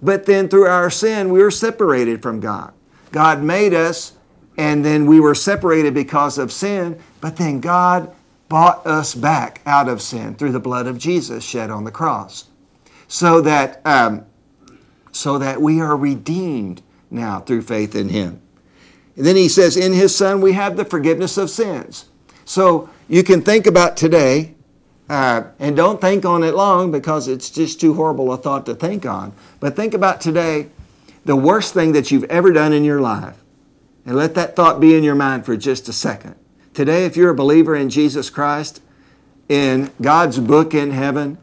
But 0.00 0.24
then 0.24 0.48
through 0.48 0.66
our 0.66 0.88
sin, 0.88 1.28
we 1.28 1.42
were 1.42 1.50
separated 1.50 2.22
from 2.22 2.40
God. 2.40 2.72
God 3.12 3.42
made 3.42 3.74
us, 3.74 4.14
and 4.58 4.84
then 4.84 5.06
we 5.06 5.20
were 5.20 5.36
separated 5.36 5.94
because 5.94 6.36
of 6.36 6.52
sin, 6.52 7.00
but 7.20 7.36
then 7.36 7.60
God 7.60 8.12
bought 8.48 8.84
us 8.84 9.14
back 9.14 9.60
out 9.64 9.88
of 9.88 10.02
sin 10.02 10.34
through 10.34 10.50
the 10.50 10.60
blood 10.60 10.88
of 10.88 10.98
Jesus 10.98 11.44
shed 11.44 11.70
on 11.70 11.84
the 11.84 11.92
cross. 11.92 12.46
So 13.06 13.40
that, 13.42 13.80
um, 13.86 14.26
so 15.12 15.38
that 15.38 15.62
we 15.62 15.80
are 15.80 15.96
redeemed 15.96 16.82
now 17.08 17.38
through 17.38 17.62
faith 17.62 17.94
in 17.94 18.08
Him. 18.08 18.42
And 19.16 19.24
then 19.24 19.36
he 19.36 19.48
says, 19.48 19.76
In 19.76 19.92
His 19.92 20.14
Son, 20.14 20.40
we 20.40 20.52
have 20.54 20.76
the 20.76 20.84
forgiveness 20.84 21.38
of 21.38 21.50
sins. 21.50 22.06
So 22.44 22.90
you 23.08 23.22
can 23.22 23.42
think 23.42 23.66
about 23.66 23.96
today 23.96 24.56
uh, 25.08 25.44
and 25.58 25.76
don't 25.76 26.00
think 26.00 26.24
on 26.24 26.42
it 26.42 26.54
long 26.54 26.90
because 26.90 27.28
it's 27.28 27.48
just 27.48 27.80
too 27.80 27.94
horrible 27.94 28.32
a 28.32 28.36
thought 28.36 28.66
to 28.66 28.74
think 28.74 29.06
on. 29.06 29.32
But 29.60 29.76
think 29.76 29.94
about 29.94 30.20
today 30.20 30.68
the 31.24 31.36
worst 31.36 31.74
thing 31.74 31.92
that 31.92 32.10
you've 32.10 32.24
ever 32.24 32.52
done 32.52 32.72
in 32.72 32.84
your 32.84 33.00
life. 33.00 33.36
And 34.08 34.16
let 34.16 34.34
that 34.36 34.56
thought 34.56 34.80
be 34.80 34.96
in 34.96 35.04
your 35.04 35.14
mind 35.14 35.44
for 35.44 35.54
just 35.54 35.86
a 35.86 35.92
second. 35.92 36.34
Today, 36.72 37.04
if 37.04 37.14
you're 37.14 37.28
a 37.28 37.34
believer 37.34 37.76
in 37.76 37.90
Jesus 37.90 38.30
Christ, 38.30 38.80
in 39.50 39.90
God's 40.00 40.38
book 40.38 40.72
in 40.72 40.92
heaven, 40.92 41.36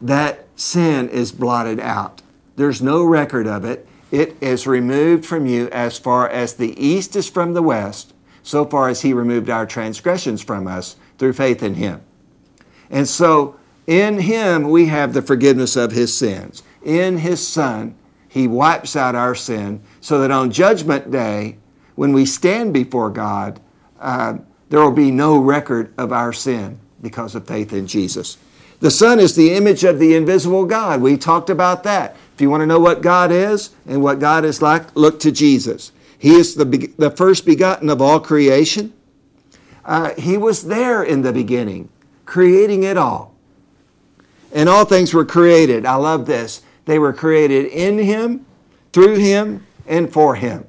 that 0.00 0.44
sin 0.56 1.08
is 1.08 1.30
blotted 1.30 1.78
out. 1.78 2.20
There's 2.56 2.82
no 2.82 3.04
record 3.04 3.46
of 3.46 3.64
it. 3.64 3.86
It 4.10 4.34
is 4.40 4.66
removed 4.66 5.24
from 5.24 5.46
you 5.46 5.68
as 5.68 6.00
far 6.00 6.28
as 6.28 6.54
the 6.54 6.76
east 6.84 7.14
is 7.14 7.30
from 7.30 7.54
the 7.54 7.62
west, 7.62 8.12
so 8.42 8.64
far 8.64 8.88
as 8.88 9.02
He 9.02 9.12
removed 9.12 9.48
our 9.48 9.64
transgressions 9.64 10.42
from 10.42 10.66
us 10.66 10.96
through 11.16 11.34
faith 11.34 11.62
in 11.62 11.74
Him. 11.74 12.00
And 12.90 13.06
so 13.06 13.54
in 13.86 14.18
Him 14.18 14.68
we 14.68 14.86
have 14.86 15.14
the 15.14 15.22
forgiveness 15.22 15.76
of 15.76 15.92
His 15.92 16.12
sins. 16.12 16.64
In 16.82 17.18
His 17.18 17.46
Son, 17.46 17.94
He 18.28 18.48
wipes 18.48 18.96
out 18.96 19.14
our 19.14 19.36
sin 19.36 19.80
so 20.00 20.20
that 20.20 20.32
on 20.32 20.50
Judgment 20.50 21.12
Day, 21.12 21.58
when 22.00 22.14
we 22.14 22.24
stand 22.24 22.72
before 22.72 23.10
God, 23.10 23.60
uh, 24.00 24.38
there 24.70 24.80
will 24.80 24.90
be 24.90 25.10
no 25.10 25.36
record 25.36 25.92
of 25.98 26.14
our 26.14 26.32
sin 26.32 26.80
because 27.02 27.34
of 27.34 27.46
faith 27.46 27.74
in 27.74 27.86
Jesus. 27.86 28.38
The 28.78 28.90
Son 28.90 29.20
is 29.20 29.36
the 29.36 29.52
image 29.52 29.84
of 29.84 29.98
the 29.98 30.14
invisible 30.14 30.64
God. 30.64 31.02
We 31.02 31.18
talked 31.18 31.50
about 31.50 31.82
that. 31.82 32.16
If 32.34 32.40
you 32.40 32.48
want 32.48 32.62
to 32.62 32.66
know 32.66 32.80
what 32.80 33.02
God 33.02 33.30
is 33.30 33.72
and 33.86 34.02
what 34.02 34.18
God 34.18 34.46
is 34.46 34.62
like, 34.62 34.96
look 34.96 35.20
to 35.20 35.30
Jesus. 35.30 35.92
He 36.18 36.36
is 36.36 36.54
the, 36.54 36.64
the 36.96 37.10
first 37.10 37.44
begotten 37.44 37.90
of 37.90 38.00
all 38.00 38.18
creation. 38.18 38.94
Uh, 39.84 40.14
he 40.14 40.38
was 40.38 40.68
there 40.68 41.02
in 41.02 41.20
the 41.20 41.34
beginning 41.34 41.90
creating 42.24 42.82
it 42.82 42.96
all. 42.96 43.34
And 44.54 44.70
all 44.70 44.86
things 44.86 45.12
were 45.12 45.26
created. 45.26 45.84
I 45.84 45.96
love 45.96 46.24
this. 46.24 46.62
They 46.86 46.98
were 46.98 47.12
created 47.12 47.66
in 47.66 47.98
Him, 47.98 48.46
through 48.94 49.16
Him, 49.16 49.66
and 49.86 50.10
for 50.10 50.36
Him. 50.36 50.66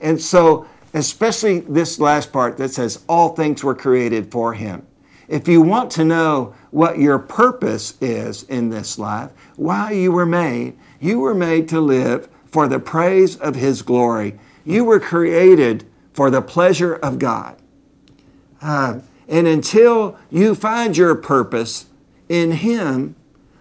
And 0.00 0.20
so, 0.20 0.66
especially 0.94 1.60
this 1.60 1.98
last 1.98 2.32
part 2.32 2.56
that 2.58 2.70
says, 2.70 3.04
all 3.08 3.30
things 3.30 3.64
were 3.64 3.74
created 3.74 4.30
for 4.30 4.54
Him. 4.54 4.86
If 5.28 5.48
you 5.48 5.60
want 5.60 5.90
to 5.92 6.04
know 6.04 6.54
what 6.70 6.98
your 6.98 7.18
purpose 7.18 7.94
is 8.00 8.44
in 8.44 8.70
this 8.70 8.98
life, 8.98 9.30
why 9.56 9.90
you 9.90 10.12
were 10.12 10.26
made, 10.26 10.76
you 11.00 11.20
were 11.20 11.34
made 11.34 11.68
to 11.70 11.80
live 11.80 12.28
for 12.46 12.68
the 12.68 12.78
praise 12.78 13.36
of 13.36 13.56
His 13.56 13.82
glory. 13.82 14.38
You 14.64 14.84
were 14.84 15.00
created 15.00 15.86
for 16.12 16.30
the 16.30 16.42
pleasure 16.42 16.94
of 16.94 17.18
God. 17.18 17.56
Uh, 18.62 19.00
and 19.28 19.46
until 19.46 20.16
you 20.30 20.54
find 20.54 20.96
your 20.96 21.14
purpose 21.14 21.86
in 22.28 22.52
Him, 22.52 23.16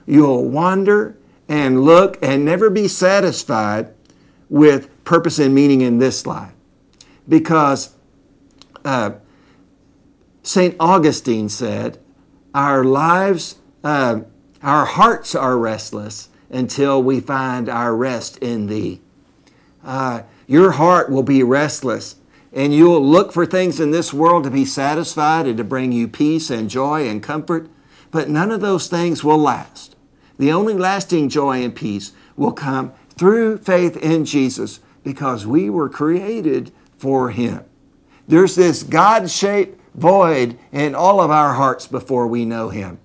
you'll 0.05 0.47
wander 0.47 1.17
and 1.47 1.83
look 1.83 2.17
and 2.21 2.45
never 2.45 2.69
be 2.69 2.87
satisfied 2.87 3.93
with 4.49 4.89
purpose 5.05 5.39
and 5.39 5.55
meaning 5.55 5.81
in 5.81 6.00
this 6.00 6.25
life. 6.27 6.51
Because 7.27 7.95
uh, 8.83 9.12
St. 10.43 10.75
Augustine 10.79 11.50
said, 11.50 12.00
Our 12.53 12.83
lives, 12.83 13.55
uh, 13.83 14.21
our 14.62 14.85
hearts 14.85 15.33
are 15.33 15.57
restless 15.57 16.29
until 16.50 17.01
we 17.01 17.19
find 17.19 17.69
our 17.69 17.95
rest 17.95 18.38
in 18.38 18.67
Thee. 18.67 19.01
Uh, 19.83 20.24
your 20.47 20.71
heart 20.71 21.09
will 21.09 21.24
be 21.24 21.43
restless, 21.43 22.15
and 22.53 22.74
you'll 22.74 23.05
look 23.05 23.31
for 23.31 23.45
things 23.45 23.79
in 23.79 23.91
this 23.91 24.13
world 24.13 24.43
to 24.43 24.51
be 24.51 24.65
satisfied 24.65 25.47
and 25.47 25.57
to 25.57 25.63
bring 25.63 25.91
you 25.91 26.07
peace 26.07 26.50
and 26.50 26.69
joy 26.69 27.07
and 27.07 27.24
comfort, 27.24 27.69
but 28.12 28.29
none 28.29 28.51
of 28.51 28.62
those 28.62 28.88
things 28.88 29.24
will 29.24 29.38
last. 29.38 29.95
The 30.38 30.51
only 30.51 30.74
lasting 30.74 31.29
joy 31.29 31.63
and 31.63 31.75
peace 31.75 32.12
will 32.35 32.51
come 32.51 32.93
through 33.17 33.57
faith 33.57 33.97
in 33.97 34.25
Jesus 34.25 34.79
because 35.05 35.47
we 35.47 35.69
were 35.69 35.88
created 35.88 36.74
for 36.97 37.29
Him. 37.29 37.63
There's 38.27 38.55
this 38.55 38.83
God 38.83 39.29
shaped 39.29 39.79
void 39.93 40.57
in 40.74 40.93
all 40.93 41.21
of 41.21 41.31
our 41.31 41.53
hearts 41.53 41.88
before 41.88 42.27
we 42.27 42.43
know 42.43 42.67
Him. 42.67 43.00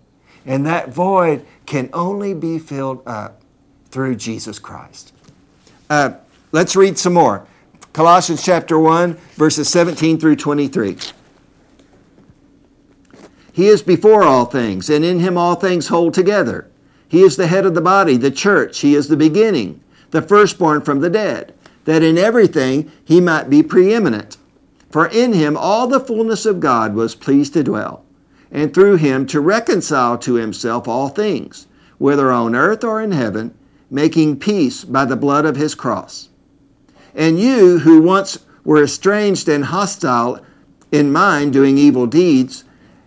And 0.44 0.66
that 0.66 0.88
void 0.88 1.46
can 1.66 1.90
only 1.92 2.34
be 2.34 2.58
filled 2.58 3.06
up 3.06 3.42
through 3.90 4.16
Jesus 4.16 4.58
Christ. 4.58 5.12
Uh, 5.88 6.14
let's 6.50 6.74
read 6.74 6.98
some 6.98 7.12
more. 7.12 7.46
Colossians 7.92 8.42
chapter 8.42 8.78
1, 8.78 9.14
verses 9.34 9.68
17 9.68 10.18
through 10.18 10.36
23. 10.36 10.96
He 13.52 13.66
is 13.66 13.82
before 13.82 14.22
all 14.22 14.46
things, 14.46 14.88
and 14.88 15.04
in 15.04 15.18
him 15.18 15.36
all 15.36 15.56
things 15.56 15.88
hold 15.88 16.14
together. 16.14 16.70
He 17.08 17.22
is 17.22 17.36
the 17.36 17.48
head 17.48 17.66
of 17.66 17.74
the 17.74 17.80
body, 17.80 18.16
the 18.16 18.30
church. 18.30 18.78
He 18.78 18.94
is 18.94 19.08
the 19.08 19.16
beginning, 19.16 19.82
the 20.12 20.22
firstborn 20.22 20.82
from 20.82 21.00
the 21.00 21.10
dead, 21.10 21.52
that 21.90 22.04
in 22.04 22.16
everything 22.16 22.88
he 23.04 23.20
might 23.20 23.50
be 23.50 23.64
preeminent. 23.64 24.36
For 24.90 25.08
in 25.08 25.32
him 25.32 25.56
all 25.56 25.88
the 25.88 25.98
fullness 25.98 26.46
of 26.46 26.60
God 26.60 26.94
was 26.94 27.16
pleased 27.16 27.54
to 27.54 27.64
dwell, 27.64 28.04
and 28.52 28.72
through 28.72 28.94
him 28.98 29.26
to 29.26 29.40
reconcile 29.40 30.16
to 30.18 30.34
himself 30.34 30.86
all 30.86 31.08
things, 31.08 31.66
whether 31.98 32.30
on 32.30 32.54
earth 32.54 32.84
or 32.84 33.02
in 33.02 33.10
heaven, 33.10 33.52
making 33.90 34.38
peace 34.38 34.84
by 34.84 35.04
the 35.04 35.16
blood 35.16 35.44
of 35.44 35.56
his 35.56 35.74
cross. 35.74 36.28
And 37.12 37.40
you 37.40 37.80
who 37.80 38.00
once 38.00 38.38
were 38.62 38.84
estranged 38.84 39.48
and 39.48 39.64
hostile 39.64 40.40
in 40.92 41.10
mind, 41.10 41.52
doing 41.52 41.76
evil 41.76 42.06
deeds, 42.06 42.62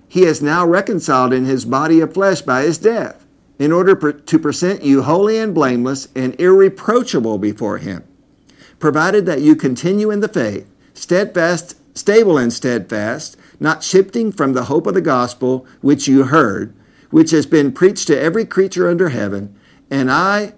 he 0.09 0.23
has 0.23 0.41
now 0.41 0.65
reconciled 0.67 1.31
in 1.31 1.45
his 1.45 1.63
body 1.63 2.01
of 2.01 2.13
flesh 2.13 2.41
by 2.41 2.63
his 2.63 2.79
death, 2.79 3.25
in 3.57 3.71
order 3.71 4.11
to 4.11 4.39
present 4.39 4.83
you 4.83 5.03
holy 5.03 5.37
and 5.37 5.55
blameless 5.55 6.09
and 6.15 6.35
irreproachable 6.37 7.37
before 7.37 7.77
him, 7.77 8.03
provided 8.83 9.25
that 9.25 9.39
you 9.39 9.55
continue 9.55 10.11
in 10.11 10.19
the 10.19 10.27
faith 10.27 10.69
steadfast, 10.93 11.77
stable 11.97 12.37
and 12.37 12.51
steadfast, 12.51 13.37
not 13.57 13.81
shifting 13.81 14.29
from 14.29 14.51
the 14.51 14.65
hope 14.65 14.85
of 14.85 14.93
the 14.93 14.99
gospel 14.99 15.65
which 15.79 16.05
you 16.05 16.25
heard, 16.25 16.75
which 17.09 17.31
has 17.31 17.45
been 17.45 17.71
preached 17.71 18.07
to 18.07 18.19
every 18.19 18.43
creature 18.43 18.89
under 18.89 19.07
heaven, 19.07 19.57
and 19.89 20.11
I, 20.11 20.51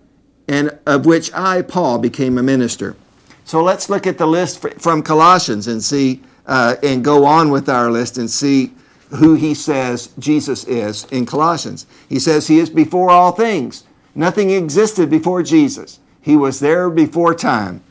and 0.47 0.76
of 0.88 1.06
which 1.06 1.32
I, 1.36 1.62
Paul, 1.62 2.00
became 2.00 2.39
a 2.39 2.41
minister. 2.41 2.95
So 3.43 3.62
let's 3.62 3.91
look 3.91 4.08
at 4.08 4.17
the 4.17 4.26
list 4.26 4.60
from 4.80 5.04
Colossians 5.04 5.67
and 5.67 5.84
see, 5.84 6.23
uh, 6.47 6.78
and 6.82 7.06
go 7.06 7.26
on 7.26 7.52
with 7.52 7.69
our 7.69 7.91
list 7.91 8.17
and 8.17 8.28
see 8.28 8.73
who 9.19 9.36
he 9.36 9.54
says 9.54 10.10
Jesus 10.17 10.63
is 10.63 11.04
in 11.12 11.28
Colossians. 11.28 11.86
He 12.10 12.17
says 12.17 12.47
he 12.47 12.58
is 12.58 12.71
before 12.71 13.12
all 13.12 13.34
things. 13.34 13.84
Nothing 14.15 14.50
existed 14.50 15.12
before 15.12 15.43
Jesus. 15.43 16.00
He 16.19 16.36
was 16.36 16.60
there 16.60 16.89
before 16.89 17.36
time. 17.36 17.84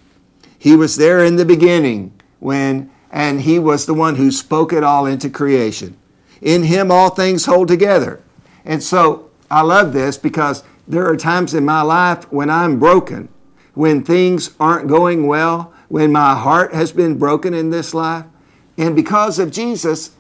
He 0.65 0.77
was 0.77 0.97
there 0.97 1.23
in 1.23 1.37
the 1.37 1.45
beginning 1.45 2.19
when 2.41 2.91
and 3.11 3.43
he 3.43 3.59
was 3.59 3.85
the 3.85 3.93
one 3.93 4.17
who 4.17 4.31
spoke 4.31 4.73
it 4.73 4.83
all 4.83 5.05
into 5.05 5.29
creation. 5.29 5.95
In 6.41 6.63
him 6.63 6.91
all 6.91 7.11
things 7.11 7.45
hold 7.45 7.69
together. 7.69 8.23
And 8.65 8.83
so 8.83 9.29
I 9.51 9.61
love 9.61 9.93
this 9.93 10.17
because 10.17 10.65
there 10.89 11.07
are 11.07 11.19
times 11.19 11.53
in 11.53 11.67
my 11.67 11.83
life 11.83 12.33
when 12.33 12.49
I'm 12.49 12.79
broken, 12.79 13.29
when 13.75 14.03
things 14.03 14.55
aren't 14.59 14.89
going 14.89 15.27
well, 15.27 15.75
when 15.89 16.11
my 16.11 16.35
heart 16.35 16.73
has 16.73 16.93
been 16.93 17.19
broken 17.19 17.53
in 17.53 17.69
this 17.69 17.93
life. 17.93 18.25
And 18.79 18.97
because 18.97 19.39
of 19.39 19.51
Jesus, 19.51 20.13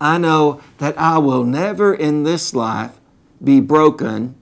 I 0.00 0.18
know 0.18 0.60
that 0.78 0.98
I 0.98 1.18
will 1.18 1.44
never 1.44 1.94
in 1.94 2.24
this 2.24 2.54
life 2.54 2.98
be 3.42 3.60
broken 3.60 4.34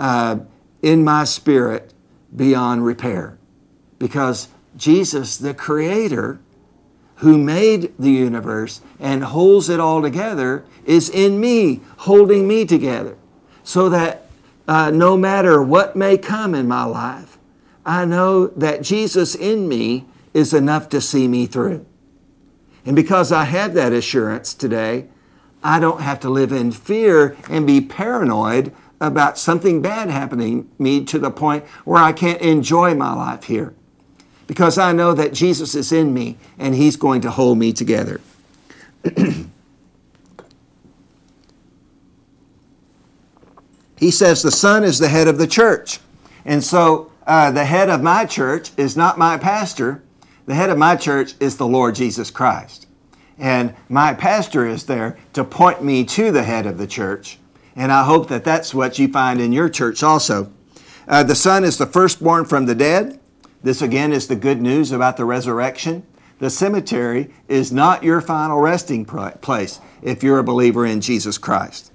uh, 0.00 0.38
in 0.80 1.04
my 1.04 1.24
spirit 1.24 1.92
beyond 2.34 2.86
repair. 2.86 3.37
Because 3.98 4.48
Jesus, 4.76 5.36
the 5.36 5.54
Creator, 5.54 6.40
who 7.16 7.36
made 7.36 7.92
the 7.98 8.10
universe 8.10 8.80
and 9.00 9.24
holds 9.24 9.68
it 9.68 9.80
all 9.80 10.00
together, 10.02 10.64
is 10.84 11.10
in 11.10 11.40
me, 11.40 11.80
holding 11.98 12.46
me 12.46 12.64
together. 12.64 13.16
So 13.64 13.88
that 13.88 14.26
uh, 14.68 14.90
no 14.90 15.16
matter 15.16 15.62
what 15.62 15.96
may 15.96 16.16
come 16.16 16.54
in 16.54 16.68
my 16.68 16.84
life, 16.84 17.38
I 17.84 18.04
know 18.04 18.48
that 18.48 18.82
Jesus 18.82 19.34
in 19.34 19.68
me 19.68 20.04
is 20.32 20.54
enough 20.54 20.88
to 20.90 21.00
see 21.00 21.26
me 21.26 21.46
through. 21.46 21.84
And 22.86 22.94
because 22.94 23.32
I 23.32 23.44
have 23.44 23.74
that 23.74 23.92
assurance 23.92 24.54
today, 24.54 25.08
I 25.62 25.80
don't 25.80 26.02
have 26.02 26.20
to 26.20 26.30
live 26.30 26.52
in 26.52 26.70
fear 26.70 27.36
and 27.50 27.66
be 27.66 27.80
paranoid 27.80 28.72
about 29.00 29.38
something 29.38 29.82
bad 29.82 30.08
happening 30.08 30.64
to 30.64 30.82
me 30.82 31.04
to 31.06 31.18
the 31.18 31.30
point 31.30 31.66
where 31.84 32.02
I 32.02 32.12
can't 32.12 32.40
enjoy 32.40 32.94
my 32.94 33.12
life 33.12 33.44
here 33.44 33.74
because 34.48 34.78
I 34.78 34.90
know 34.90 35.14
that 35.14 35.32
Jesus 35.32 35.76
is 35.76 35.92
in 35.92 36.12
me 36.12 36.36
and 36.58 36.74
He's 36.74 36.96
going 36.96 37.20
to 37.20 37.30
hold 37.30 37.58
me 37.58 37.72
together. 37.72 38.20
he 43.98 44.10
says 44.10 44.42
the 44.42 44.50
Son 44.50 44.82
is 44.82 44.98
the 44.98 45.06
head 45.08 45.28
of 45.28 45.38
the 45.38 45.46
church. 45.46 46.00
And 46.44 46.64
so 46.64 47.12
uh, 47.26 47.52
the 47.52 47.64
head 47.64 47.88
of 47.90 48.02
my 48.02 48.24
church 48.24 48.72
is 48.76 48.96
not 48.96 49.18
my 49.18 49.36
pastor. 49.36 50.02
The 50.46 50.54
head 50.54 50.70
of 50.70 50.78
my 50.78 50.96
church 50.96 51.34
is 51.38 51.58
the 51.58 51.66
Lord 51.68 51.94
Jesus 51.94 52.30
Christ. 52.30 52.86
And 53.38 53.74
my 53.88 54.14
pastor 54.14 54.66
is 54.66 54.86
there 54.86 55.18
to 55.34 55.44
point 55.44 55.84
me 55.84 56.04
to 56.04 56.32
the 56.32 56.42
head 56.42 56.66
of 56.66 56.78
the 56.78 56.86
church. 56.86 57.38
And 57.76 57.92
I 57.92 58.02
hope 58.02 58.28
that 58.28 58.44
that's 58.44 58.74
what 58.74 58.98
you 58.98 59.08
find 59.08 59.40
in 59.40 59.52
your 59.52 59.68
church 59.68 60.02
also. 60.02 60.50
Uh, 61.06 61.22
the 61.22 61.34
Son 61.34 61.64
is 61.64 61.78
the 61.78 61.86
firstborn 61.86 62.46
from 62.46 62.66
the 62.66 62.74
dead. 62.74 63.20
This 63.62 63.82
again 63.82 64.12
is 64.12 64.28
the 64.28 64.36
good 64.36 64.60
news 64.62 64.92
about 64.92 65.16
the 65.16 65.24
resurrection. 65.24 66.06
The 66.38 66.50
cemetery 66.50 67.30
is 67.48 67.72
not 67.72 68.04
your 68.04 68.20
final 68.20 68.60
resting 68.60 69.04
place 69.04 69.80
if 70.02 70.22
you're 70.22 70.38
a 70.38 70.44
believer 70.44 70.86
in 70.86 71.00
Jesus 71.00 71.38
Christ. 71.38 71.92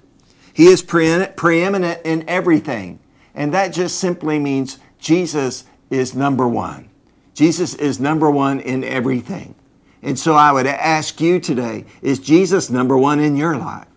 He 0.52 0.66
is 0.66 0.82
preeminent 0.82 2.00
in 2.04 2.28
everything, 2.28 3.00
and 3.34 3.52
that 3.54 3.72
just 3.72 3.98
simply 3.98 4.38
means 4.38 4.78
Jesus 4.98 5.64
is 5.90 6.14
number 6.14 6.46
one. 6.46 6.90
Jesus 7.34 7.74
is 7.74 7.98
number 7.98 8.30
one 8.30 8.60
in 8.60 8.84
everything. 8.84 9.54
And 10.02 10.18
so 10.18 10.34
I 10.34 10.52
would 10.52 10.66
ask 10.66 11.20
you 11.20 11.40
today 11.40 11.86
is 12.02 12.18
Jesus 12.18 12.70
number 12.70 12.96
one 12.96 13.20
in 13.20 13.36
your 13.36 13.56
life? 13.56 13.88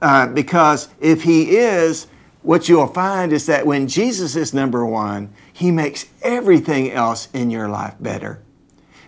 Uh, 0.00 0.28
because 0.28 0.88
if 1.00 1.22
He 1.22 1.56
is, 1.56 2.06
what 2.42 2.68
you'll 2.68 2.86
find 2.86 3.32
is 3.32 3.46
that 3.46 3.66
when 3.66 3.86
Jesus 3.86 4.36
is 4.36 4.54
number 4.54 4.86
one, 4.86 5.32
he 5.52 5.70
makes 5.70 6.06
everything 6.22 6.90
else 6.90 7.28
in 7.32 7.50
your 7.50 7.68
life 7.68 7.94
better. 8.00 8.40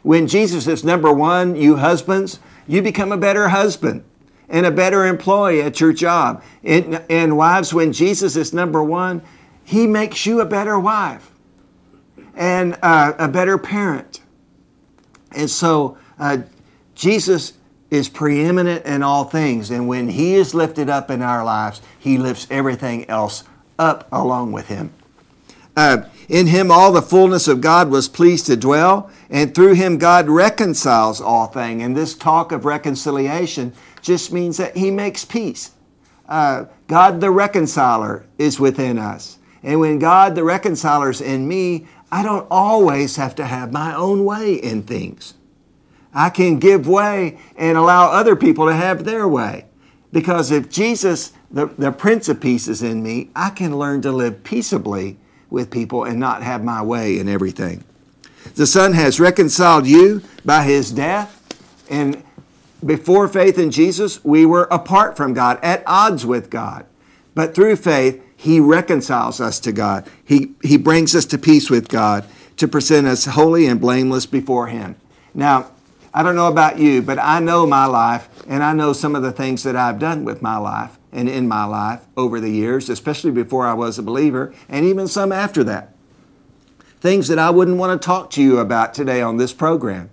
When 0.02 0.26
Jesus 0.26 0.66
is 0.66 0.84
number 0.84 1.12
one, 1.12 1.56
you 1.56 1.76
husbands, 1.76 2.38
you 2.66 2.82
become 2.82 3.12
a 3.12 3.16
better 3.16 3.48
husband 3.48 4.04
and 4.48 4.66
a 4.66 4.70
better 4.70 5.06
employee 5.06 5.62
at 5.62 5.80
your 5.80 5.92
job. 5.92 6.42
And, 6.62 7.02
and 7.08 7.36
wives, 7.36 7.72
when 7.72 7.92
Jesus 7.92 8.36
is 8.36 8.52
number 8.52 8.82
one, 8.82 9.22
he 9.64 9.86
makes 9.86 10.26
you 10.26 10.40
a 10.40 10.44
better 10.44 10.78
wife 10.78 11.30
and 12.34 12.76
uh, 12.82 13.14
a 13.18 13.28
better 13.28 13.56
parent. 13.56 14.20
And 15.32 15.48
so 15.48 15.96
uh, 16.18 16.38
Jesus 16.94 17.54
is 17.90 18.08
preeminent 18.08 18.84
in 18.84 19.02
all 19.02 19.24
things. 19.24 19.70
And 19.70 19.88
when 19.88 20.08
he 20.08 20.34
is 20.34 20.54
lifted 20.54 20.90
up 20.90 21.10
in 21.10 21.22
our 21.22 21.44
lives, 21.44 21.80
he 21.98 22.18
lifts 22.18 22.46
everything 22.50 23.08
else 23.08 23.44
up 23.78 24.06
along 24.12 24.52
with 24.52 24.68
him. 24.68 24.92
Uh, 25.76 26.04
in 26.28 26.46
him, 26.46 26.70
all 26.70 26.92
the 26.92 27.02
fullness 27.02 27.48
of 27.48 27.60
God 27.60 27.90
was 27.90 28.08
pleased 28.08 28.46
to 28.46 28.56
dwell, 28.56 29.10
and 29.28 29.54
through 29.54 29.74
him, 29.74 29.98
God 29.98 30.28
reconciles 30.28 31.20
all 31.20 31.48
things. 31.48 31.82
And 31.82 31.96
this 31.96 32.14
talk 32.14 32.52
of 32.52 32.64
reconciliation 32.64 33.72
just 34.04 34.32
means 34.32 34.58
that 34.58 34.76
He 34.76 34.90
makes 34.90 35.24
peace. 35.24 35.72
Uh, 36.28 36.66
God 36.86 37.20
the 37.20 37.30
reconciler 37.30 38.24
is 38.38 38.60
within 38.60 38.98
us. 38.98 39.38
And 39.62 39.80
when 39.80 39.98
God 39.98 40.34
the 40.34 40.44
reconciler 40.44 41.10
is 41.10 41.20
in 41.20 41.48
me, 41.48 41.86
I 42.12 42.22
don't 42.22 42.46
always 42.50 43.16
have 43.16 43.34
to 43.36 43.46
have 43.46 43.72
my 43.72 43.94
own 43.94 44.24
way 44.24 44.54
in 44.54 44.82
things. 44.82 45.34
I 46.12 46.30
can 46.30 46.58
give 46.58 46.86
way 46.86 47.38
and 47.56 47.76
allow 47.76 48.12
other 48.12 48.36
people 48.36 48.66
to 48.66 48.74
have 48.74 49.04
their 49.04 49.26
way. 49.26 49.66
Because 50.12 50.52
if 50.52 50.70
Jesus, 50.70 51.32
the, 51.50 51.66
the 51.66 51.90
Prince 51.90 52.28
of 52.28 52.40
Peace, 52.40 52.68
is 52.68 52.82
in 52.82 53.02
me, 53.02 53.30
I 53.34 53.50
can 53.50 53.76
learn 53.76 54.00
to 54.02 54.12
live 54.12 54.44
peaceably 54.44 55.16
with 55.54 55.70
people 55.70 56.04
and 56.04 56.20
not 56.20 56.42
have 56.42 56.62
my 56.62 56.82
way 56.82 57.18
in 57.18 57.28
everything. 57.28 57.82
The 58.56 58.66
Son 58.66 58.92
has 58.92 59.18
reconciled 59.18 59.86
you 59.86 60.22
by 60.44 60.64
his 60.64 60.90
death. 60.90 61.40
And 61.88 62.22
before 62.84 63.28
faith 63.28 63.58
in 63.58 63.70
Jesus, 63.70 64.22
we 64.24 64.44
were 64.44 64.68
apart 64.70 65.16
from 65.16 65.32
God, 65.32 65.58
at 65.62 65.82
odds 65.86 66.26
with 66.26 66.50
God. 66.50 66.84
But 67.34 67.54
through 67.54 67.76
faith, 67.76 68.22
he 68.36 68.60
reconciles 68.60 69.40
us 69.40 69.58
to 69.60 69.72
God. 69.72 70.06
He, 70.24 70.52
he 70.62 70.76
brings 70.76 71.14
us 71.14 71.24
to 71.26 71.38
peace 71.38 71.70
with 71.70 71.88
God 71.88 72.26
to 72.56 72.68
present 72.68 73.06
us 73.06 73.24
holy 73.24 73.66
and 73.66 73.80
blameless 73.80 74.26
before 74.26 74.66
him. 74.66 74.96
Now, 75.32 75.70
I 76.12 76.22
don't 76.22 76.36
know 76.36 76.48
about 76.48 76.78
you, 76.78 77.02
but 77.02 77.18
I 77.18 77.40
know 77.40 77.66
my 77.66 77.86
life 77.86 78.28
and 78.46 78.62
I 78.62 78.72
know 78.72 78.92
some 78.92 79.16
of 79.16 79.22
the 79.22 79.32
things 79.32 79.62
that 79.64 79.74
I've 79.74 79.98
done 79.98 80.24
with 80.24 80.42
my 80.42 80.56
life 80.58 80.96
and 81.14 81.28
in 81.28 81.48
my 81.48 81.64
life 81.64 82.06
over 82.16 82.40
the 82.40 82.50
years, 82.50 82.90
especially 82.90 83.30
before 83.30 83.66
I 83.66 83.72
was 83.72 83.98
a 83.98 84.02
believer 84.02 84.52
and 84.68 84.84
even 84.84 85.06
some 85.08 85.32
after 85.32 85.64
that. 85.64 85.94
Things 87.00 87.28
that 87.28 87.38
I 87.38 87.50
wouldn't 87.50 87.76
want 87.76 88.00
to 88.00 88.04
talk 88.04 88.30
to 88.30 88.42
you 88.42 88.58
about 88.58 88.92
today 88.94 89.22
on 89.22 89.36
this 89.36 89.52
program. 89.52 90.10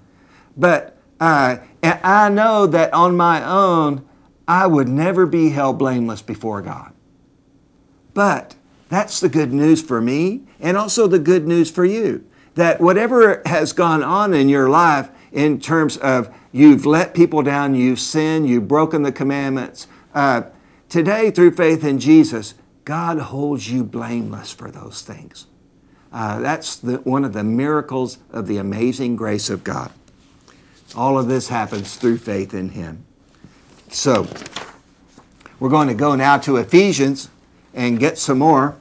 But 0.55 0.97
uh, 1.19 1.57
I 1.83 2.29
know 2.29 2.67
that 2.67 2.93
on 2.93 3.17
my 3.17 3.43
own, 3.43 4.07
I 4.47 4.67
would 4.67 4.87
never 4.87 5.25
be 5.25 5.49
held 5.49 5.79
blameless 5.79 6.21
before 6.21 6.61
God. 6.61 6.93
But 8.13 8.55
that's 8.89 9.19
the 9.19 9.29
good 9.29 9.53
news 9.53 9.81
for 9.81 10.01
me 10.01 10.41
and 10.59 10.75
also 10.75 11.07
the 11.07 11.19
good 11.19 11.47
news 11.47 11.71
for 11.71 11.85
you. 11.85 12.25
That 12.55 12.81
whatever 12.81 13.41
has 13.45 13.71
gone 13.71 14.03
on 14.03 14.33
in 14.33 14.49
your 14.49 14.69
life 14.69 15.09
in 15.31 15.59
terms 15.61 15.95
of 15.97 16.33
you've 16.51 16.85
let 16.85 17.13
people 17.13 17.41
down, 17.41 17.75
you've 17.75 17.99
sinned, 17.99 18.49
you've 18.49 18.67
broken 18.67 19.03
the 19.03 19.11
commandments, 19.13 19.87
uh, 20.13 20.43
today 20.91 21.31
through 21.31 21.51
faith 21.51 21.83
in 21.85 21.99
Jesus, 21.99 22.53
God 22.83 23.17
holds 23.17 23.71
you 23.71 23.83
blameless 23.83 24.51
for 24.51 24.69
those 24.69 25.01
things. 25.01 25.47
Uh, 26.11 26.41
that's 26.41 26.75
the, 26.75 26.97
one 26.97 27.23
of 27.23 27.31
the 27.31 27.43
miracles 27.43 28.17
of 28.29 28.45
the 28.45 28.57
amazing 28.57 29.15
grace 29.15 29.49
of 29.49 29.63
God. 29.63 29.91
All 30.93 31.17
of 31.17 31.27
this 31.29 31.47
happens 31.47 31.95
through 31.95 32.17
faith 32.17 32.53
in 32.53 32.69
Him. 32.69 33.05
So, 33.89 34.27
we're 35.59 35.69
going 35.69 35.87
to 35.87 35.93
go 35.93 36.15
now 36.15 36.37
to 36.39 36.57
Ephesians 36.57 37.29
and 37.73 37.97
get 37.97 38.17
some 38.17 38.39
more 38.39 38.75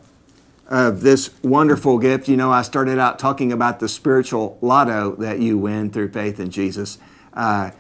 of 0.66 1.02
this 1.02 1.30
wonderful 1.42 1.98
gift. 1.98 2.26
You 2.26 2.36
know, 2.36 2.50
I 2.50 2.62
started 2.62 2.98
out 2.98 3.20
talking 3.20 3.52
about 3.52 3.78
the 3.78 3.88
spiritual 3.88 4.58
lotto 4.60 5.14
that 5.16 5.38
you 5.38 5.58
win 5.58 5.90
through 5.90 6.10
faith 6.10 6.40
in 6.40 6.50
Jesus, 6.50 6.98
uh, 7.34 7.70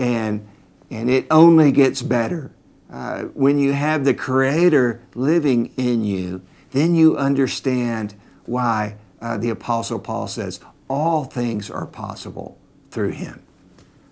and 0.00 0.48
and 0.90 1.08
it 1.08 1.26
only 1.30 1.70
gets 1.70 2.02
better 2.02 2.50
uh, 2.90 3.22
when 3.34 3.58
you 3.58 3.72
have 3.72 4.04
the 4.04 4.14
Creator 4.14 5.00
living 5.14 5.72
in 5.76 6.04
you. 6.04 6.42
Then 6.72 6.94
you 6.94 7.16
understand 7.16 8.14
why 8.46 8.96
uh, 9.20 9.36
the 9.36 9.50
Apostle 9.50 9.98
Paul 9.98 10.28
says 10.28 10.60
all 10.88 11.24
things 11.24 11.70
are 11.70 11.86
possible 11.86 12.58
through 12.90 13.10
Him. 13.10 13.42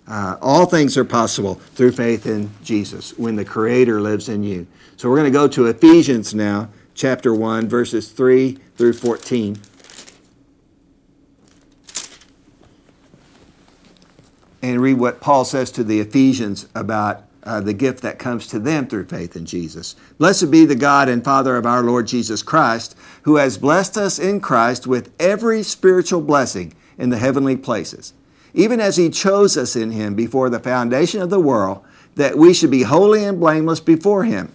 Uh, 0.07 0.37
all 0.41 0.65
things 0.65 0.97
are 0.97 1.05
possible 1.05 1.57
through 1.75 1.93
faith 1.93 2.27
in 2.27 2.51
Jesus 2.63 3.17
when 3.19 3.37
the 3.37 3.45
Creator 3.45 4.01
lives 4.01 4.29
in 4.29 4.43
you. 4.43 4.67
So 4.97 5.11
we're 5.11 5.17
going 5.17 5.33
to 5.33 5.39
go 5.39 5.49
to 5.49 5.67
Ephesians 5.67 6.35
now, 6.35 6.71
chapter 6.95 7.35
1, 7.35 7.69
verses 7.69 8.11
3 8.11 8.59
through 8.77 8.95
14. 8.95 9.59
And 14.63 14.81
read 14.81 14.95
what 14.95 15.21
Paul 15.21 15.45
says 15.45 15.71
to 15.73 15.85
the 15.85 16.01
Ephesians 16.01 16.69
about 16.75 17.28
uh, 17.49 17.61
the 17.61 17.73
gift 17.73 18.03
that 18.03 18.19
comes 18.19 18.47
to 18.49 18.59
them 18.59 18.87
through 18.87 19.07
faith 19.07 19.35
in 19.35 19.47
Jesus. 19.47 19.97
Blessed 20.19 20.51
be 20.51 20.65
the 20.65 20.75
God 20.75 21.09
and 21.09 21.25
Father 21.25 21.57
of 21.57 21.67
our 21.67 21.83
Lord 21.83 22.07
Jesus 22.07 22.43
Christ, 22.43 22.97
who 23.23 23.37
has 23.37 23.59
blessed 23.59 23.97
us 23.97 24.19
in 24.19 24.41
Christ 24.41 24.87
with 24.87 25.13
every 25.19 25.63
spiritual 25.63 26.21
blessing 26.21 26.75
in 26.97 27.11
the 27.11 27.19
heavenly 27.19 27.57
places 27.57 28.13
even 28.55 28.81
as 28.81 28.97
He 28.97 29.11
chose 29.11 29.57
us 29.57 29.77
in 29.77 29.93
Him 29.93 30.15
before 30.15 30.51
the 30.51 30.61
foundation 30.61 31.23
of 31.23 31.31
the 31.31 31.41
world, 31.41 31.85
that 32.17 32.37
we 32.37 32.53
should 32.53 32.71
be 32.71 32.83
holy 32.83 33.25
and 33.25 33.39
blameless 33.39 33.81
before 33.81 34.25
Him. 34.25 34.53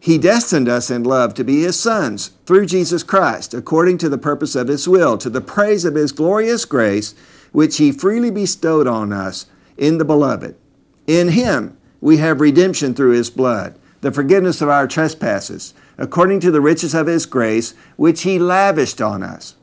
He 0.00 0.18
destined 0.18 0.68
us 0.68 0.90
in 0.90 1.04
love 1.04 1.34
to 1.34 1.44
be 1.44 1.62
His 1.62 1.78
sons 1.78 2.32
through 2.46 2.66
Jesus 2.66 3.02
Christ, 3.02 3.54
according 3.54 3.98
to 3.98 4.08
the 4.08 4.18
purpose 4.18 4.56
of 4.56 4.68
His 4.68 4.88
will, 4.88 5.16
to 5.18 5.30
the 5.30 5.40
praise 5.40 5.84
of 5.84 5.94
His 5.94 6.12
glorious 6.12 6.64
grace, 6.64 7.14
which 7.52 7.76
He 7.76 7.92
freely 7.92 8.30
bestowed 8.30 8.86
on 8.86 9.12
us 9.12 9.46
in 9.76 9.98
the 9.98 10.04
Beloved. 10.04 10.56
In 11.06 11.28
Him 11.28 11.76
we 12.00 12.18
have 12.18 12.40
redemption 12.40 12.94
through 12.94 13.12
His 13.12 13.30
blood, 13.30 13.78
the 14.00 14.12
forgiveness 14.12 14.60
of 14.60 14.68
our 14.68 14.86
trespasses, 14.86 15.74
according 15.98 16.40
to 16.40 16.50
the 16.50 16.60
riches 16.60 16.94
of 16.94 17.06
His 17.06 17.26
grace, 17.26 17.74
which 17.96 18.22
He 18.22 18.38
lavished 18.38 19.00
on 19.00 19.22
us. 19.22 19.56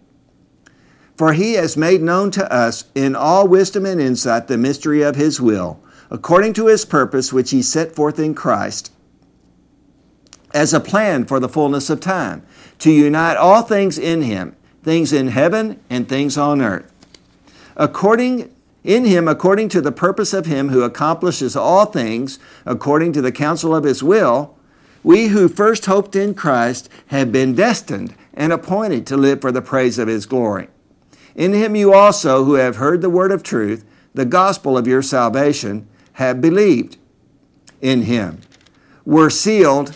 For 1.19 1.33
he 1.33 1.55
has 1.55 1.75
made 1.75 2.01
known 2.01 2.31
to 2.31 2.49
us 2.49 2.85
in 2.95 3.13
all 3.13 3.45
wisdom 3.45 3.85
and 3.85 3.99
insight 3.99 4.47
the 4.47 4.57
mystery 4.57 5.01
of 5.01 5.17
his 5.17 5.41
will, 5.41 5.83
according 6.09 6.53
to 6.53 6.67
his 6.67 6.85
purpose 6.85 7.33
which 7.33 7.51
he 7.51 7.61
set 7.61 7.93
forth 7.93 8.19
in 8.19 8.33
Christ, 8.33 8.93
as 10.53 10.73
a 10.73 10.79
plan 10.79 11.25
for 11.25 11.37
the 11.37 11.49
fullness 11.49 11.89
of 11.89 11.99
time, 11.99 12.41
to 12.77 12.89
unite 12.89 13.35
all 13.35 13.63
things 13.63 13.97
in 13.97 14.21
him, 14.21 14.55
things 14.81 15.11
in 15.11 15.27
heaven 15.27 15.81
and 15.89 16.07
things 16.07 16.37
on 16.37 16.61
earth. 16.61 16.89
According 17.75 18.49
in 18.83 19.05
him, 19.05 19.27
according 19.27 19.69
to 19.69 19.81
the 19.81 19.91
purpose 19.91 20.33
of 20.33 20.45
him 20.45 20.69
who 20.69 20.83
accomplishes 20.83 21.55
all 21.55 21.85
things, 21.85 22.39
according 22.65 23.13
to 23.13 23.21
the 23.21 23.31
counsel 23.31 23.75
of 23.75 23.83
his 23.83 24.01
will, 24.01 24.55
we 25.03 25.27
who 25.27 25.47
first 25.47 25.85
hoped 25.85 26.15
in 26.15 26.33
Christ 26.33 26.89
have 27.07 27.31
been 27.31 27.55
destined 27.55 28.15
and 28.33 28.53
appointed 28.53 29.05
to 29.07 29.17
live 29.17 29.41
for 29.41 29.51
the 29.51 29.61
praise 29.61 29.97
of 29.97 30.07
his 30.07 30.25
glory. 30.25 30.67
In 31.35 31.53
him 31.53 31.75
you 31.75 31.93
also, 31.93 32.43
who 32.43 32.55
have 32.55 32.77
heard 32.77 33.01
the 33.01 33.09
word 33.09 33.31
of 33.31 33.43
truth, 33.43 33.85
the 34.13 34.25
gospel 34.25 34.77
of 34.77 34.87
your 34.87 35.01
salvation, 35.01 35.87
have 36.13 36.41
believed. 36.41 36.97
In 37.81 38.03
him 38.03 38.41
were 39.05 39.29
sealed 39.29 39.95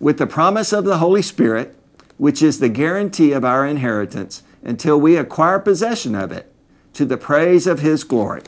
with 0.00 0.18
the 0.18 0.26
promise 0.26 0.72
of 0.72 0.84
the 0.84 0.98
Holy 0.98 1.22
Spirit, 1.22 1.76
which 2.16 2.42
is 2.42 2.58
the 2.58 2.68
guarantee 2.68 3.32
of 3.32 3.44
our 3.44 3.66
inheritance 3.66 4.42
until 4.62 4.98
we 4.98 5.16
acquire 5.16 5.58
possession 5.58 6.14
of 6.14 6.32
it 6.32 6.50
to 6.96 7.04
the 7.04 7.16
praise 7.16 7.66
of 7.66 7.80
his 7.80 8.04
glory. 8.04 8.42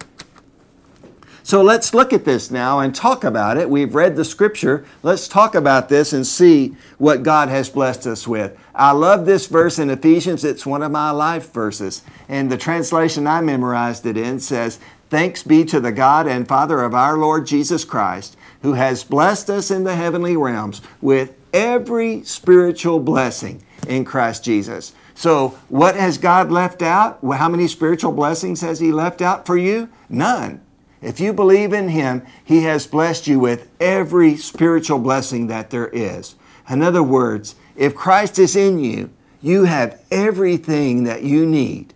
So 1.43 1.63
let's 1.63 1.95
look 1.95 2.13
at 2.13 2.27
this 2.27 2.51
now 2.51 2.81
and 2.81 2.95
talk 2.95 3.25
about 3.25 3.57
it. 3.57 3.71
We've 3.71 3.95
read 3.95 4.17
the 4.17 4.25
scripture. 4.25 4.85
Let's 5.03 5.29
talk 5.29 5.55
about 5.55 5.89
this 5.89 6.13
and 6.13 6.27
see 6.27 6.77
what 6.99 7.23
God 7.23 7.49
has 7.49 7.71
blessed 7.71 8.07
us 8.07 8.29
with. 8.29 8.59
I 8.75 8.93
love 8.93 9.25
this 9.25 9.47
verse 9.47 9.79
in 9.79 9.89
Ephesians. 9.89 10.45
It's 10.45 10.67
one 10.67 10.83
of 10.83 10.93
my 10.93 11.11
life 11.11 11.51
verses. 11.53 12.03
And 12.29 12.53
the 12.53 12.59
translation 12.59 13.27
I 13.27 13.41
memorized 13.41 14.05
it 14.05 14.19
in 14.19 14.41
says, 14.41 14.79
Thanks 15.09 15.43
be 15.43 15.65
to 15.65 15.81
the 15.81 15.91
God 15.93 16.27
and 16.27 16.47
Father 16.47 16.83
of 16.83 16.95
our 16.95 17.17
Lord 17.17 17.47
Jesus 17.47 17.83
Christ, 17.83 18.37
who 18.61 18.75
has 18.75 19.03
blessed 19.03 19.49
us 19.49 19.71
in 19.71 19.85
the 19.85 19.97
heavenly 19.97 20.37
realms 20.37 20.83
with 21.01 21.35
every 21.55 22.23
spiritual 22.25 23.01
blessing 23.01 23.63
in 23.89 24.05
Christ 24.05 24.45
Jesus. 24.45 24.93
So, 25.19 25.59
what 25.69 25.97
has 25.97 26.17
God 26.17 26.53
left 26.53 26.81
out? 26.81 27.19
How 27.25 27.49
many 27.49 27.67
spiritual 27.67 28.13
blessings 28.13 28.61
has 28.61 28.79
He 28.79 28.93
left 28.93 29.21
out 29.21 29.47
for 29.47 29.59
you? 29.59 29.89
None. 30.09 30.61
If 31.03 31.19
you 31.19 31.33
believe 31.33 31.73
in 31.73 31.89
Him, 31.89 32.25
He 32.45 32.63
has 32.63 32.87
blessed 32.87 33.27
you 33.27 33.41
with 33.41 33.69
every 33.81 34.37
spiritual 34.37 35.01
blessing 35.01 35.49
that 35.49 35.71
there 35.71 35.89
is. 35.89 36.37
In 36.71 36.83
other 36.83 37.03
words, 37.03 37.57
if 37.75 37.97
Christ 37.97 38.39
is 38.39 38.55
in 38.55 38.79
you, 38.79 39.11
you 39.43 39.65
have 39.65 40.01
everything 40.13 41.03
that 41.03 41.25
you 41.25 41.45
need 41.45 41.95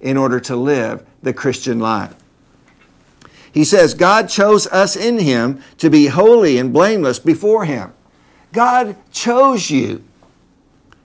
in 0.00 0.16
order 0.16 0.40
to 0.40 0.56
live 0.56 1.06
the 1.22 1.32
Christian 1.32 1.78
life. 1.78 2.16
He 3.52 3.62
says, 3.62 3.94
God 3.94 4.28
chose 4.28 4.66
us 4.66 4.96
in 4.96 5.20
Him 5.20 5.62
to 5.78 5.88
be 5.88 6.08
holy 6.08 6.58
and 6.58 6.72
blameless 6.72 7.20
before 7.20 7.64
Him. 7.64 7.92
God 8.52 8.96
chose 9.12 9.70
you 9.70 10.02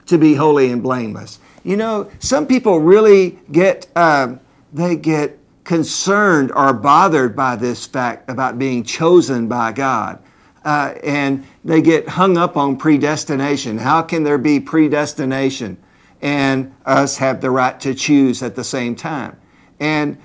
to 0.08 0.17
be 0.17 0.34
holy 0.34 0.71
and 0.71 0.82
blameless. 0.82 1.38
You 1.63 1.78
know, 1.78 2.10
some 2.19 2.47
people 2.47 2.80
really 2.80 3.39
get, 3.52 3.88
um, 3.95 4.39
they 4.74 4.95
get 4.95 5.38
concerned 5.63 6.52
or 6.52 6.74
bothered 6.74 7.36
by 7.36 7.56
this 7.56 7.86
fact 7.86 8.30
about 8.30 8.58
being 8.58 8.84
chosen 8.84 9.47
by 9.47 9.71
God. 9.71 10.21
Uh, 10.63 10.93
and 11.04 11.45
they 11.63 11.82
get 11.82 12.08
hung 12.08 12.38
up 12.38 12.56
on 12.58 12.78
predestination. 12.78 13.78
How 13.78 14.02
can 14.02 14.24
there 14.24 14.38
be 14.38 14.60
predestination 14.60 15.78
and 16.21 16.74
us 16.86 17.17
have 17.17 17.41
the 17.41 17.50
right 17.50 17.80
to 17.80 17.95
choose 17.95 18.43
at 18.43 18.56
the 18.56 18.63
same 18.63 18.95
time? 18.95 19.38
And, 19.80 20.17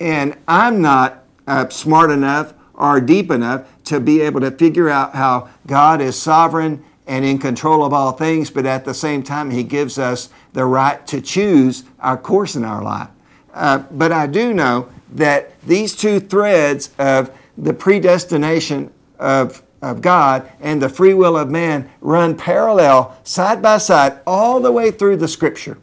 and 0.00 0.36
I'm 0.46 0.82
not 0.82 1.24
uh, 1.46 1.68
smart 1.68 2.10
enough 2.10 2.52
or 2.74 3.00
deep 3.00 3.30
enough 3.30 3.66
to 3.84 4.00
be 4.00 4.20
able 4.20 4.40
to 4.40 4.50
figure 4.50 4.88
out 4.88 5.14
how 5.14 5.48
God 5.66 6.00
is 6.00 6.20
sovereign 6.20 6.84
and 7.06 7.24
in 7.24 7.38
control 7.38 7.84
of 7.84 7.92
all 7.92 8.12
things, 8.12 8.50
but 8.50 8.66
at 8.66 8.84
the 8.84 8.94
same 8.94 9.22
time, 9.22 9.50
He 9.50 9.62
gives 9.62 9.98
us 9.98 10.30
the 10.54 10.64
right 10.64 11.06
to 11.08 11.20
choose 11.20 11.84
our 12.00 12.16
course 12.16 12.56
in 12.56 12.64
our 12.64 12.82
life. 12.82 13.10
Uh, 13.52 13.78
but 13.90 14.10
I 14.10 14.26
do 14.26 14.54
know 14.54 14.88
that 15.12 15.60
these 15.62 15.94
two 15.94 16.18
threads 16.18 16.90
of 16.98 17.30
the 17.58 17.74
predestination 17.74 18.92
of, 19.18 19.62
of 19.82 20.00
God 20.00 20.50
and 20.60 20.80
the 20.80 20.88
free 20.88 21.14
will 21.14 21.36
of 21.36 21.50
man 21.50 21.90
run 22.00 22.36
parallel, 22.36 23.16
side 23.24 23.60
by 23.60 23.78
side, 23.78 24.20
all 24.26 24.60
the 24.60 24.72
way 24.72 24.90
through 24.90 25.18
the 25.18 25.28
Scripture. 25.28 25.78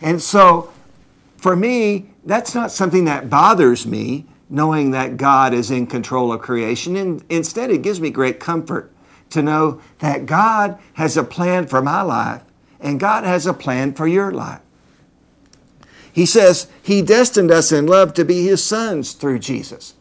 And 0.00 0.20
so, 0.20 0.72
for 1.36 1.54
me, 1.54 2.10
that's 2.24 2.54
not 2.54 2.70
something 2.70 3.04
that 3.04 3.30
bothers 3.30 3.86
me, 3.86 4.26
knowing 4.48 4.90
that 4.90 5.16
God 5.16 5.54
is 5.54 5.70
in 5.70 5.86
control 5.86 6.32
of 6.32 6.40
creation. 6.40 6.96
And 6.96 7.24
instead, 7.28 7.70
it 7.70 7.82
gives 7.82 8.00
me 8.00 8.10
great 8.10 8.40
comfort 8.40 8.92
to 9.30 9.42
know 9.42 9.80
that 10.00 10.26
God 10.26 10.78
has 10.94 11.16
a 11.16 11.24
plan 11.24 11.66
for 11.66 11.80
my 11.80 12.02
life 12.02 12.42
and 12.82 13.00
God 13.00 13.24
has 13.24 13.46
a 13.46 13.54
plan 13.54 13.94
for 13.94 14.06
your 14.06 14.32
life. 14.32 14.60
He 16.12 16.26
says 16.26 16.66
He 16.82 17.00
destined 17.00 17.50
us 17.50 17.72
in 17.72 17.86
love 17.86 18.12
to 18.14 18.24
be 18.24 18.44
His 18.44 18.62
sons 18.62 19.12
through 19.12 19.38
Jesus. 19.38 19.94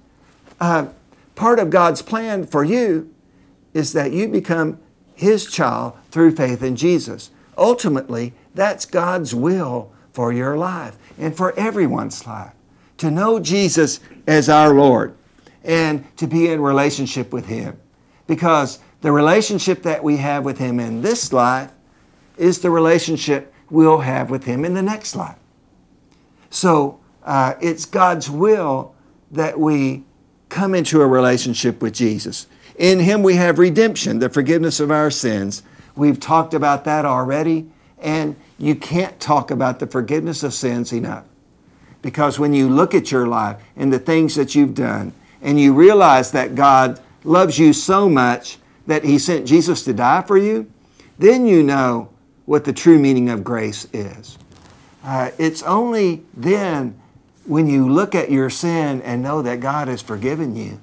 Uh, 0.60 0.88
part 1.36 1.60
of 1.60 1.70
God's 1.70 2.02
plan 2.02 2.46
for 2.46 2.64
you 2.64 3.14
is 3.74 3.94
that 3.94 4.12
you 4.12 4.28
become 4.28 4.80
His 5.14 5.50
child 5.50 5.94
through 6.10 6.36
faith 6.36 6.62
in 6.62 6.76
Jesus. 6.76 7.32
Ultimately, 7.58 8.34
that's 8.54 8.86
God's 8.86 9.34
will 9.34 9.92
for 10.12 10.34
your 10.34 10.58
life 10.58 10.98
and 11.18 11.36
for 11.36 11.58
everyone's 11.58 12.28
life. 12.28 12.52
To 12.98 13.10
know 13.10 13.40
Jesus 13.40 14.00
as 14.28 14.50
our 14.50 14.74
Lord 14.74 15.16
and 15.64 16.06
to 16.18 16.28
be 16.28 16.50
in 16.50 16.62
relationship 16.62 17.32
with 17.32 17.46
Him. 17.46 17.80
Because 18.28 18.80
the 19.02 19.12
relationship 19.12 19.84
that 19.84 20.04
we 20.04 20.18
have 20.18 20.44
with 20.44 20.58
Him 20.58 20.80
in 20.80 21.02
this 21.02 21.32
life 21.32 21.72
is 22.42 22.60
the 22.60 22.72
relationship 22.72 23.54
we'll 23.70 24.00
have 24.00 24.32
with 24.32 24.44
Him 24.44 24.66
in 24.66 24.74
the 24.74 24.82
next 24.82 25.16
life. 25.16 25.38
So 26.50 27.00
uh, 27.24 27.54
it's 27.62 27.86
God's 27.86 28.30
will 28.30 28.96
that 29.30 29.60
we 29.60 30.04
come 30.50 30.74
into 30.74 31.02
a 31.02 31.08
relationship 31.08 31.82
with 31.82 31.94
Jesus. 31.94 32.48
In 32.78 33.00
Him 33.00 33.22
we 33.22 33.36
have 33.36 33.60
redemption, 33.60 34.20
the 34.20 34.30
forgiveness 34.30 34.80
of 34.80 34.90
our 34.90 35.12
sins. 35.12 35.62
We've 35.96 36.20
talked 36.20 36.54
about 36.54 36.84
that 36.86 37.06
already, 37.06 37.70
and 38.00 38.36
you 38.58 38.76
can't 38.76 39.20
talk 39.20 39.52
about 39.52 39.80
the 39.80 39.88
forgiveness 39.88 40.42
of 40.42 40.54
sins 40.54 40.92
enough. 40.92 41.26
Because 42.02 42.40
when 42.40 42.54
you 42.54 42.68
look 42.68 42.96
at 42.96 43.12
your 43.12 43.28
life 43.28 43.62
and 43.76 43.94
the 43.94 44.00
things 44.00 44.34
that 44.36 44.56
you've 44.56 44.74
done, 44.74 45.14
and 45.44 45.60
you 45.60 45.74
realize 45.74 46.32
that 46.32 46.56
God 46.56 47.00
loves 47.24 47.60
you 47.60 47.74
so 47.74 48.10
much 48.10 48.58
that 48.88 49.04
He 49.04 49.20
sent 49.20 49.46
Jesus 49.46 49.84
to 49.84 49.94
die 49.94 50.22
for 50.24 50.38
you, 50.38 50.72
then 51.20 51.46
you 51.46 51.62
know 51.62 52.11
what 52.52 52.66
the 52.66 52.74
true 52.74 53.00
meaning 53.00 53.30
of 53.30 53.46
grace 53.46 53.88
is. 53.94 54.38
Uh, 55.06 55.32
it's 55.38 55.64
only 55.64 56.22
then 56.34 57.00
when 57.46 57.66
you 57.66 57.88
look 57.88 58.14
at 58.14 58.30
your 58.30 58.50
sin 58.50 59.02
and 59.04 59.24
know 59.24 59.42
that 59.42 59.62
God 59.62 59.88
has 59.88 60.02
forgiven 60.02 60.54
you 60.58 60.82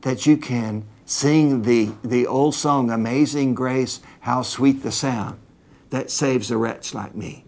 that 0.00 0.24
you 0.24 0.38
can 0.38 0.82
sing 1.04 1.60
the, 1.60 1.92
the 2.02 2.26
old 2.26 2.54
song, 2.54 2.90
Amazing 2.90 3.54
Grace, 3.54 4.00
How 4.20 4.40
Sweet 4.40 4.82
the 4.82 4.90
Sound, 4.90 5.38
that 5.90 6.10
saves 6.10 6.50
a 6.50 6.56
wretch 6.56 6.94
like 6.94 7.14
me. 7.14 7.44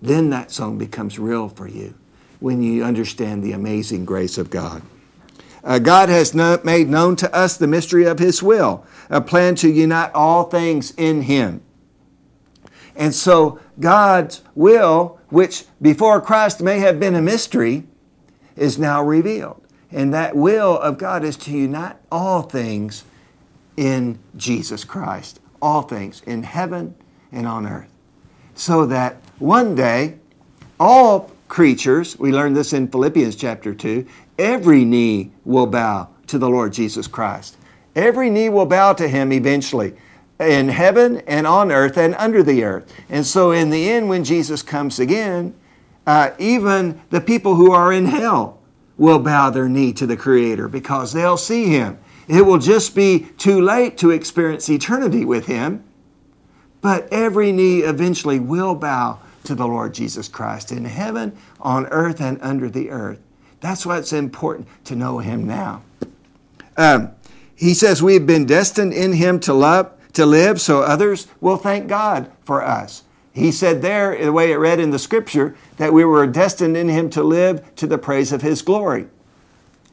Then 0.00 0.30
that 0.30 0.50
song 0.50 0.78
becomes 0.78 1.18
real 1.18 1.50
for 1.50 1.68
you 1.68 1.92
when 2.40 2.62
you 2.62 2.82
understand 2.82 3.44
the 3.44 3.52
amazing 3.52 4.06
grace 4.06 4.38
of 4.38 4.48
God. 4.48 4.80
Uh, 5.62 5.78
God 5.78 6.08
has 6.08 6.34
no, 6.34 6.58
made 6.64 6.88
known 6.88 7.16
to 7.16 7.34
us 7.34 7.58
the 7.58 7.66
mystery 7.66 8.06
of 8.06 8.18
His 8.18 8.42
will, 8.42 8.86
a 9.10 9.20
plan 9.20 9.54
to 9.56 9.68
unite 9.68 10.12
all 10.14 10.44
things 10.44 10.92
in 10.92 11.22
Him. 11.22 11.60
And 12.96 13.14
so 13.14 13.58
God's 13.80 14.42
will, 14.54 15.18
which 15.28 15.64
before 15.82 16.20
Christ 16.20 16.62
may 16.62 16.78
have 16.78 17.00
been 17.00 17.14
a 17.14 17.22
mystery, 17.22 17.84
is 18.56 18.78
now 18.78 19.02
revealed. 19.02 19.60
And 19.90 20.12
that 20.14 20.36
will 20.36 20.78
of 20.78 20.98
God 20.98 21.24
is 21.24 21.36
to 21.38 21.50
unite 21.50 21.96
all 22.10 22.42
things 22.42 23.04
in 23.76 24.18
Jesus 24.36 24.84
Christ, 24.84 25.40
all 25.60 25.82
things 25.82 26.22
in 26.26 26.42
heaven 26.42 26.94
and 27.32 27.46
on 27.46 27.66
earth. 27.66 27.90
So 28.54 28.86
that 28.86 29.16
one 29.38 29.74
day, 29.74 30.18
all 30.78 31.30
creatures, 31.48 32.18
we 32.18 32.32
learned 32.32 32.56
this 32.56 32.72
in 32.72 32.88
Philippians 32.88 33.36
chapter 33.36 33.74
2, 33.74 34.06
every 34.38 34.84
knee 34.84 35.32
will 35.44 35.66
bow 35.66 36.08
to 36.28 36.38
the 36.38 36.48
Lord 36.48 36.72
Jesus 36.72 37.06
Christ. 37.06 37.56
Every 37.94 38.30
knee 38.30 38.48
will 38.48 38.66
bow 38.66 38.92
to 38.94 39.08
him 39.08 39.32
eventually 39.32 39.94
in 40.44 40.68
heaven 40.68 41.18
and 41.26 41.46
on 41.46 41.72
earth 41.72 41.96
and 41.96 42.14
under 42.16 42.42
the 42.42 42.64
earth. 42.64 42.92
And 43.08 43.26
so, 43.26 43.50
in 43.50 43.70
the 43.70 43.90
end, 43.90 44.08
when 44.08 44.24
Jesus 44.24 44.62
comes 44.62 44.98
again, 44.98 45.54
uh, 46.06 46.30
even 46.38 47.00
the 47.10 47.20
people 47.20 47.54
who 47.54 47.72
are 47.72 47.92
in 47.92 48.06
hell 48.06 48.60
will 48.96 49.18
bow 49.18 49.50
their 49.50 49.68
knee 49.68 49.92
to 49.94 50.06
the 50.06 50.16
Creator 50.16 50.68
because 50.68 51.12
they'll 51.12 51.36
see 51.36 51.66
Him. 51.66 51.98
It 52.28 52.42
will 52.42 52.58
just 52.58 52.94
be 52.94 53.26
too 53.38 53.60
late 53.60 53.98
to 53.98 54.10
experience 54.10 54.68
eternity 54.68 55.24
with 55.24 55.46
Him, 55.46 55.84
but 56.80 57.08
every 57.12 57.52
knee 57.52 57.80
eventually 57.80 58.38
will 58.38 58.74
bow 58.74 59.18
to 59.44 59.54
the 59.54 59.66
Lord 59.66 59.94
Jesus 59.94 60.28
Christ 60.28 60.72
in 60.72 60.84
heaven, 60.84 61.36
on 61.60 61.86
earth, 61.86 62.20
and 62.20 62.38
under 62.40 62.68
the 62.68 62.90
earth. 62.90 63.20
That's 63.60 63.84
why 63.84 63.98
it's 63.98 64.12
important 64.12 64.68
to 64.84 64.96
know 64.96 65.18
Him 65.18 65.46
now. 65.46 65.82
Um, 66.76 67.10
he 67.56 67.74
says 67.74 68.02
we've 68.02 68.26
been 68.26 68.46
destined 68.46 68.92
in 68.92 69.12
Him 69.12 69.40
to 69.40 69.54
love, 69.54 69.92
to 70.14 70.26
live, 70.26 70.60
so 70.60 70.82
others 70.82 71.26
will 71.40 71.56
thank 71.56 71.88
God 71.88 72.30
for 72.44 72.64
us. 72.64 73.02
He 73.32 73.50
said 73.50 73.82
there, 73.82 74.16
the 74.24 74.32
way 74.32 74.52
it 74.52 74.56
read 74.56 74.78
in 74.78 74.90
the 74.90 74.98
scripture, 74.98 75.56
that 75.76 75.92
we 75.92 76.04
were 76.04 76.26
destined 76.26 76.76
in 76.76 76.88
Him 76.88 77.10
to 77.10 77.22
live 77.22 77.74
to 77.76 77.86
the 77.86 77.98
praise 77.98 78.32
of 78.32 78.42
His 78.42 78.62
glory. 78.62 79.08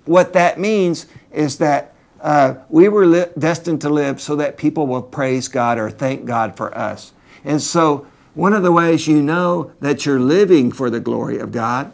What 0.06 0.34
that 0.34 0.60
means 0.60 1.08
is 1.32 1.58
that 1.58 1.94
uh, 2.22 2.56
we 2.70 2.88
were 2.88 3.06
li- 3.06 3.26
destined 3.38 3.82
to 3.82 3.90
live 3.90 4.22
so 4.22 4.36
that 4.36 4.58
people 4.58 4.86
will 4.86 5.02
praise 5.02 5.48
God 5.48 5.80
or 5.80 5.90
thank 5.90 6.26
God 6.26 6.56
for 6.56 6.76
us. 6.78 7.14
And 7.44 7.62
so, 7.62 8.06
one 8.36 8.54
of 8.54 8.64
the 8.64 8.72
ways 8.72 9.08
you 9.08 9.22
know 9.22 9.72
that 9.82 10.06
you're 10.06 10.20
living 10.20 10.72
for 10.72 10.90
the 10.90 11.00
glory 11.00 11.40
of 11.40 11.52
God 11.52 11.92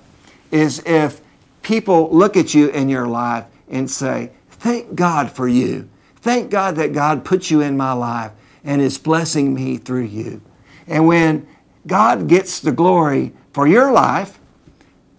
is 0.51 0.83
if 0.85 1.21
people 1.61 2.09
look 2.11 2.37
at 2.37 2.53
you 2.53 2.69
in 2.69 2.89
your 2.89 3.07
life 3.07 3.45
and 3.69 3.89
say, 3.89 4.31
Thank 4.49 4.95
God 4.95 5.31
for 5.31 5.47
you. 5.47 5.87
Thank 6.21 6.51
God 6.51 6.75
that 6.75 6.93
God 6.93 7.23
put 7.23 7.49
you 7.49 7.61
in 7.61 7.77
my 7.77 7.93
life 7.93 8.31
and 8.63 8.81
is 8.81 8.97
blessing 8.97 9.53
me 9.53 9.77
through 9.77 10.05
you. 10.05 10.41
And 10.87 11.07
when 11.07 11.47
God 11.85 12.27
gets 12.27 12.59
the 12.59 12.71
glory 12.71 13.33
for 13.53 13.67
your 13.67 13.91
life, 13.91 14.39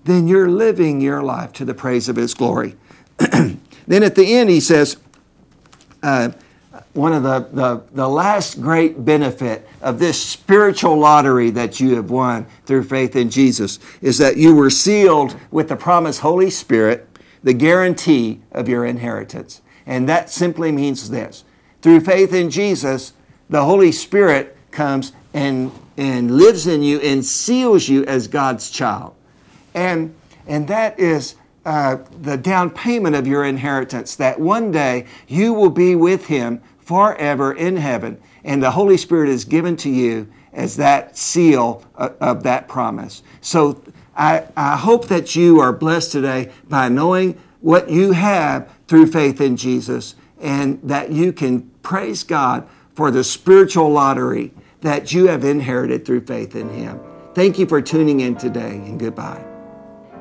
then 0.04 0.26
you're 0.26 0.48
living 0.48 1.00
your 1.00 1.22
life 1.22 1.52
to 1.54 1.64
the 1.64 1.74
praise 1.74 2.08
of 2.08 2.16
His 2.16 2.34
glory. 2.34 2.76
then 3.18 4.02
at 4.02 4.14
the 4.14 4.34
end, 4.34 4.50
he 4.50 4.60
says, 4.60 4.96
uh, 6.02 6.30
one 6.92 7.12
of 7.12 7.22
the, 7.22 7.40
the, 7.52 7.82
the 7.92 8.08
last 8.08 8.60
great 8.60 9.04
benefit 9.04 9.68
of 9.80 9.98
this 9.98 10.20
spiritual 10.20 10.98
lottery 10.98 11.50
that 11.50 11.80
you 11.80 11.94
have 11.96 12.10
won 12.10 12.46
through 12.66 12.84
faith 12.84 13.16
in 13.16 13.30
Jesus 13.30 13.78
is 14.00 14.18
that 14.18 14.36
you 14.36 14.54
were 14.54 14.70
sealed 14.70 15.36
with 15.50 15.68
the 15.68 15.76
promised 15.76 16.20
Holy 16.20 16.50
Spirit, 16.50 17.08
the 17.42 17.52
guarantee 17.52 18.40
of 18.52 18.68
your 18.68 18.84
inheritance. 18.84 19.62
And 19.88 20.06
that 20.08 20.30
simply 20.30 20.70
means 20.70 21.08
this 21.10 21.44
through 21.80 22.00
faith 22.00 22.34
in 22.34 22.50
Jesus, 22.50 23.14
the 23.48 23.64
Holy 23.64 23.90
Spirit 23.90 24.56
comes 24.70 25.12
and, 25.32 25.72
and 25.96 26.36
lives 26.36 26.66
in 26.66 26.82
you 26.82 27.00
and 27.00 27.24
seals 27.24 27.88
you 27.88 28.04
as 28.04 28.28
God's 28.28 28.70
child. 28.70 29.14
And, 29.74 30.14
and 30.46 30.68
that 30.68 31.00
is 31.00 31.36
uh, 31.64 31.96
the 32.20 32.36
down 32.36 32.70
payment 32.70 33.16
of 33.16 33.26
your 33.26 33.44
inheritance, 33.44 34.14
that 34.16 34.38
one 34.38 34.70
day 34.70 35.06
you 35.26 35.54
will 35.54 35.70
be 35.70 35.94
with 35.94 36.26
Him 36.26 36.60
forever 36.78 37.52
in 37.52 37.76
heaven. 37.76 38.20
And 38.44 38.62
the 38.62 38.70
Holy 38.70 38.98
Spirit 38.98 39.30
is 39.30 39.44
given 39.44 39.76
to 39.78 39.90
you 39.90 40.28
as 40.52 40.76
that 40.76 41.16
seal 41.16 41.82
of, 41.94 42.14
of 42.20 42.42
that 42.42 42.68
promise. 42.68 43.22
So 43.40 43.82
I, 44.14 44.44
I 44.54 44.76
hope 44.76 45.08
that 45.08 45.34
you 45.34 45.60
are 45.60 45.72
blessed 45.72 46.12
today 46.12 46.52
by 46.68 46.90
knowing 46.90 47.40
what 47.60 47.88
you 47.88 48.12
have 48.12 48.70
through 48.88 49.06
faith 49.06 49.40
in 49.40 49.56
Jesus 49.56 50.14
and 50.40 50.80
that 50.82 51.12
you 51.12 51.32
can 51.32 51.62
praise 51.82 52.22
God 52.22 52.66
for 52.94 53.10
the 53.10 53.22
spiritual 53.22 53.90
lottery 53.90 54.52
that 54.80 55.12
you 55.12 55.28
have 55.28 55.44
inherited 55.44 56.04
through 56.04 56.22
faith 56.22 56.56
in 56.56 56.68
Him. 56.70 57.00
Thank 57.34 57.58
you 57.58 57.66
for 57.66 57.80
tuning 57.80 58.20
in 58.20 58.36
today 58.36 58.76
and 58.76 58.98
goodbye. 58.98 59.57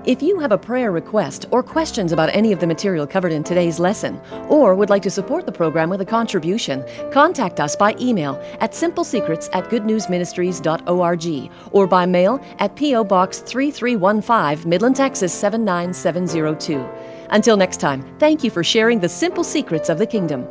If 0.08 0.22
you 0.22 0.40
have 0.40 0.54
a 0.54 0.58
prayer 0.58 0.94
request 0.94 1.48
or 1.52 1.62
questions 1.62 2.14
about 2.14 2.30
any 2.34 2.54
of 2.54 2.62
the 2.62 2.66
material 2.66 3.06
covered 3.06 3.34
in 3.34 3.44
today's 3.44 3.78
lesson, 3.78 4.22
or 4.48 4.74
would 4.74 4.90
like 4.90 5.02
to 5.02 5.12
support 5.12 5.46
the 5.46 5.52
program 5.52 5.90
with 5.90 6.00
a 6.00 6.06
contribution, 6.06 6.86
contact 7.12 7.60
us 7.60 7.76
by 7.76 7.94
email 8.00 8.42
at 8.62 8.72
simplesecrets 8.72 9.50
at 9.52 9.66
goodnewsministries.org 9.66 11.52
or 11.74 11.88
by 11.88 12.06
mail 12.06 12.40
at 12.60 12.74
P.O. 12.78 13.04
Box 13.04 13.40
3315, 13.40 14.70
Midland, 14.70 14.96
Texas 14.96 15.34
79702. 15.34 16.88
Until 17.32 17.58
next 17.58 17.82
time, 17.82 18.02
thank 18.18 18.46
you 18.46 18.50
for 18.50 18.64
sharing 18.64 19.02
the 19.02 19.10
simple 19.10 19.44
secrets 19.44 19.90
of 19.90 19.98
the 19.98 20.08
kingdom. 20.08 20.48